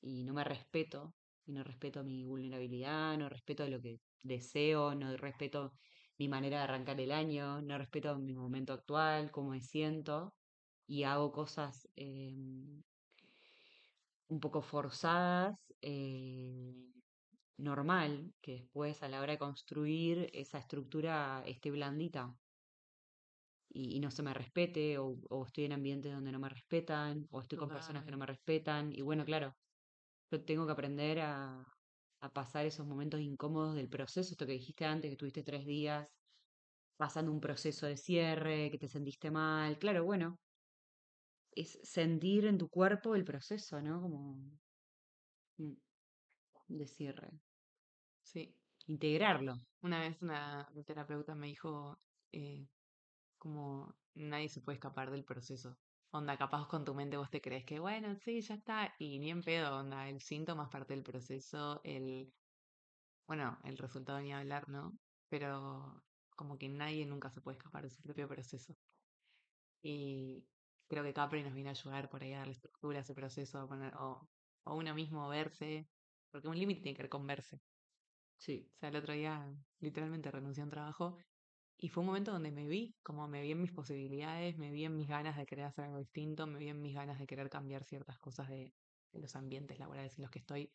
y 0.00 0.24
no 0.24 0.34
me 0.34 0.44
respeto, 0.44 1.16
y 1.44 1.52
no 1.52 1.64
respeto 1.64 2.04
mi 2.04 2.24
vulnerabilidad, 2.24 3.16
no 3.18 3.28
respeto 3.28 3.66
lo 3.68 3.80
que 3.80 3.98
deseo, 4.22 4.94
no 4.94 5.16
respeto 5.16 5.72
mi 6.18 6.28
manera 6.28 6.58
de 6.58 6.64
arrancar 6.64 7.00
el 7.00 7.12
año, 7.12 7.62
no 7.62 7.78
respeto 7.78 8.18
mi 8.18 8.34
momento 8.34 8.72
actual, 8.72 9.30
cómo 9.30 9.50
me 9.50 9.60
siento, 9.60 10.34
y 10.86 11.04
hago 11.04 11.32
cosas 11.32 11.88
eh, 11.96 12.34
un 14.28 14.40
poco 14.40 14.62
forzadas, 14.62 15.72
eh, 15.82 16.72
normal, 17.56 18.32
que 18.40 18.52
después 18.52 19.02
a 19.02 19.08
la 19.08 19.20
hora 19.20 19.32
de 19.32 19.38
construir 19.38 20.30
esa 20.32 20.58
estructura 20.58 21.42
esté 21.46 21.70
blandita 21.70 22.34
y, 23.68 23.96
y 23.96 24.00
no 24.00 24.10
se 24.10 24.22
me 24.22 24.34
respete, 24.34 24.98
o, 24.98 25.16
o 25.30 25.46
estoy 25.46 25.64
en 25.64 25.72
ambientes 25.72 26.12
donde 26.12 26.32
no 26.32 26.40
me 26.40 26.48
respetan, 26.48 27.26
o 27.30 27.40
estoy 27.40 27.58
con 27.58 27.70
personas 27.70 28.04
que 28.04 28.10
no 28.10 28.18
me 28.18 28.26
respetan, 28.26 28.92
y 28.92 29.02
bueno, 29.02 29.24
claro, 29.24 29.56
yo 30.30 30.44
tengo 30.44 30.66
que 30.66 30.72
aprender 30.72 31.20
a, 31.20 31.64
a 32.20 32.32
pasar 32.32 32.66
esos 32.66 32.86
momentos 32.86 33.20
incómodos 33.20 33.74
del 33.76 33.88
proceso, 33.88 34.32
esto 34.32 34.46
que 34.46 34.52
dijiste 34.52 34.84
antes, 34.86 35.10
que 35.10 35.16
tuviste 35.16 35.42
tres 35.42 35.66
días 35.66 36.08
pasando 36.96 37.32
un 37.32 37.40
proceso 37.40 37.86
de 37.86 37.96
cierre, 37.96 38.70
que 38.70 38.78
te 38.78 38.88
sentiste 38.88 39.30
mal, 39.30 39.78
claro, 39.78 40.04
bueno, 40.04 40.38
es 41.52 41.78
sentir 41.84 42.44
en 42.46 42.58
tu 42.58 42.68
cuerpo 42.68 43.14
el 43.14 43.24
proceso, 43.24 43.80
¿no? 43.80 44.00
Como 44.02 44.50
mm, 45.58 45.74
de 46.68 46.86
cierre, 46.86 47.30
Sí. 48.22 48.56
integrarlo. 48.86 49.54
Una 49.82 50.00
vez 50.00 50.20
una 50.22 50.68
terapeuta 50.86 51.34
me 51.34 51.48
dijo 51.48 51.98
eh, 52.32 52.68
como 53.38 53.94
nadie 54.14 54.48
se 54.48 54.62
puede 54.62 54.76
escapar 54.76 55.10
del 55.10 55.24
proceso. 55.24 55.76
Onda, 56.18 56.36
capaz 56.36 56.66
con 56.68 56.84
tu 56.84 56.92
mente 56.94 57.16
vos 57.16 57.30
te 57.30 57.40
crees 57.40 57.64
que 57.64 57.78
bueno, 57.80 58.14
sí, 58.16 58.40
ya 58.40 58.54
está, 58.56 58.94
y 58.98 59.18
ni 59.18 59.30
en 59.30 59.42
pedo, 59.42 59.76
onda, 59.78 60.08
el 60.08 60.20
síntoma 60.20 60.64
es 60.64 60.70
parte 60.70 60.94
del 60.94 61.02
proceso, 61.04 61.80
el, 61.84 62.32
bueno, 63.26 63.58
el 63.64 63.78
resultado 63.78 64.20
ni 64.20 64.32
hablar, 64.32 64.68
¿no? 64.68 64.98
Pero 65.28 66.04
como 66.36 66.58
que 66.58 66.68
nadie 66.68 67.06
nunca 67.06 67.30
se 67.30 67.40
puede 67.42 67.58
escapar 67.58 67.84
de 67.84 67.90
su 67.90 68.02
propio 68.02 68.28
proceso. 68.28 68.74
Y 69.82 70.46
creo 70.88 71.04
que 71.04 71.14
Capri 71.14 71.42
nos 71.42 71.54
viene 71.54 71.70
a 71.70 71.72
ayudar 71.72 72.08
por 72.10 72.22
ahí 72.22 72.32
a 72.32 72.38
darle 72.38 72.52
estructura 72.52 72.98
a 72.98 73.02
ese 73.02 73.14
proceso, 73.14 73.58
a 73.60 73.68
poner, 73.68 73.94
o, 73.96 74.28
o 74.64 74.74
uno 74.76 74.94
mismo 74.94 75.28
verse, 75.28 75.88
porque 76.30 76.48
un 76.48 76.58
límite 76.58 76.82
tiene 76.82 76.96
que 76.96 77.02
ver 77.04 77.10
con 77.10 77.26
verse. 77.26 77.60
Sí, 78.36 78.72
O 78.76 78.78
sea, 78.78 78.88
el 78.90 78.96
otro 78.96 79.12
día 79.14 79.54
literalmente 79.80 80.30
renuncié 80.30 80.62
a 80.62 80.64
un 80.64 80.70
trabajo 80.70 81.18
y 81.82 81.88
fue 81.88 82.02
un 82.02 82.08
momento 82.08 82.30
donde 82.32 82.50
me 82.52 82.66
vi, 82.66 82.94
como 83.02 83.26
me 83.26 83.40
vi 83.40 83.52
en 83.52 83.62
mis 83.62 83.72
posibilidades, 83.72 84.58
me 84.58 84.70
vi 84.70 84.84
en 84.84 84.96
mis 84.96 85.08
ganas 85.08 85.36
de 85.38 85.46
querer 85.46 85.64
hacer 85.64 85.86
algo 85.86 85.98
distinto, 85.98 86.46
me 86.46 86.58
vi 86.58 86.68
en 86.68 86.82
mis 86.82 86.94
ganas 86.94 87.18
de 87.18 87.26
querer 87.26 87.48
cambiar 87.48 87.84
ciertas 87.84 88.18
cosas 88.18 88.50
de, 88.50 88.74
de 89.12 89.20
los 89.20 89.34
ambientes 89.34 89.78
laborales 89.78 90.18
en 90.18 90.22
los 90.22 90.30
que 90.30 90.40
estoy. 90.40 90.70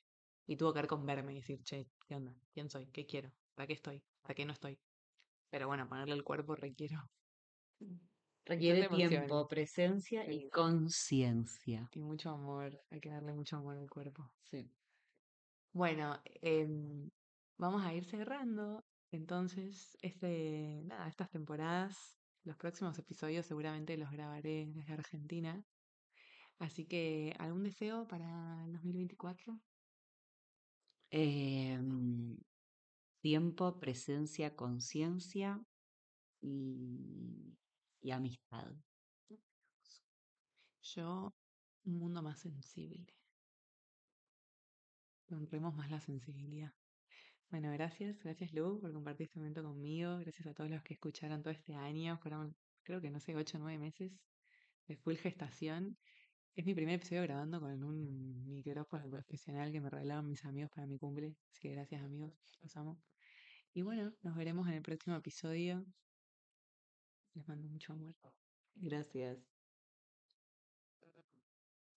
Y 0.48 0.58
tuvo 0.58 0.74
que 0.74 0.80
ver 0.80 0.88
con 0.88 1.06
verme 1.06 1.34
y 1.34 1.36
decir, 1.36 1.62
che, 1.62 1.88
¿qué 2.08 2.16
onda? 2.16 2.36
¿Quién 2.54 2.72
soy? 2.72 2.88
¿Qué 2.88 3.06
quiero? 3.06 3.32
¿Para 3.54 3.68
qué 3.68 3.74
estoy? 3.74 4.04
¿Para 4.24 4.34
qué 4.34 4.46
no 4.46 4.54
estoy? 4.54 4.80
Pero 5.52 5.68
bueno, 5.68 5.88
ponerle 5.88 6.16
el 6.16 6.24
cuerpo 6.24 6.56
requiero. 6.56 7.08
requiere 8.46 8.88
tiempo, 8.90 9.48
presencia 9.48 10.32
y 10.32 10.50
conciencia. 10.50 11.88
Y 11.94 12.00
mucho 12.00 12.32
amor, 12.32 12.82
hay 12.90 13.00
que 13.00 13.10
darle 13.10 13.34
mucho 13.34 13.58
amor 13.58 13.78
al 13.78 13.90
cuerpo. 13.90 14.32
Sí. 14.42 14.68
Bueno, 15.72 16.20
em, 16.42 17.10
vamos 17.58 17.84
a 17.84 17.94
ir 17.94 18.06
cerrando. 18.06 18.84
Entonces, 19.16 19.98
este, 20.02 20.82
nada, 20.84 21.08
estas 21.08 21.30
temporadas, 21.30 22.18
los 22.44 22.58
próximos 22.58 23.00
episodios 23.00 23.46
seguramente 23.46 23.96
los 23.96 24.12
grabaré 24.12 24.68
desde 24.68 24.94
Argentina. 24.94 25.64
Así 26.60 26.86
que, 26.86 27.34
¿algún 27.40 27.64
deseo 27.64 28.08
para 28.10 28.66
el 28.66 28.74
2024? 28.74 29.58
Em, 31.12 32.38
tiempo, 33.22 33.80
presencia, 33.80 34.54
conciencia 34.54 35.66
y, 36.42 37.58
y 38.02 38.12
amistad. 38.12 38.70
Yo, 40.82 41.34
un 41.86 42.00
mundo 42.00 42.22
más 42.22 42.42
sensible. 42.42 43.08
Honremos 45.30 45.74
más 45.74 45.90
la 45.90 46.02
sensibilidad. 46.02 46.74
Bueno, 47.50 47.72
gracias, 47.72 48.20
gracias 48.24 48.54
Lu 48.54 48.80
por 48.82 48.92
compartir 48.92 49.26
este 49.26 49.40
momento 49.40 49.64
conmigo. 49.64 50.18
Gracias 50.20 50.48
a 50.48 50.54
todos 50.54 50.70
los 50.70 50.84
que 50.84 50.94
escucharon 50.96 51.42
todo 51.42 51.54
este 51.54 51.76
año. 51.76 52.18
Fueron, 52.18 52.56
creo 52.84 53.02
que 53.02 53.10
no 53.10 53.20
sé, 53.20 53.36
ocho 53.36 53.58
o 53.58 53.62
nueve 53.62 53.78
meses 53.80 54.12
de 54.88 54.98
full 54.98 55.16
gestación. 55.16 55.98
Es 56.56 56.66
mi 56.66 56.74
primer 56.74 56.96
episodio 56.96 57.22
grabando 57.24 57.60
con 57.60 57.84
un 57.84 58.48
micrófono 58.48 59.10
profesional 59.10 59.72
que 59.72 59.82
me 59.82 59.90
regalaron 59.90 60.28
mis 60.28 60.46
amigos 60.46 60.72
para 60.72 60.88
mi 60.88 60.98
cumple. 60.98 61.36
Así 61.52 61.62
que 61.62 61.72
gracias 61.72 62.02
amigos, 62.02 62.34
los 62.62 62.76
amo. 62.78 63.02
Y 63.74 63.82
bueno, 63.82 64.14
nos 64.22 64.36
veremos 64.36 64.68
en 64.68 64.76
el 64.76 64.82
próximo 64.82 65.16
episodio. 65.18 65.86
Les 67.34 67.48
mando 67.48 67.68
mucho 67.68 67.94
amor. 67.94 68.16
Gracias. 68.76 69.55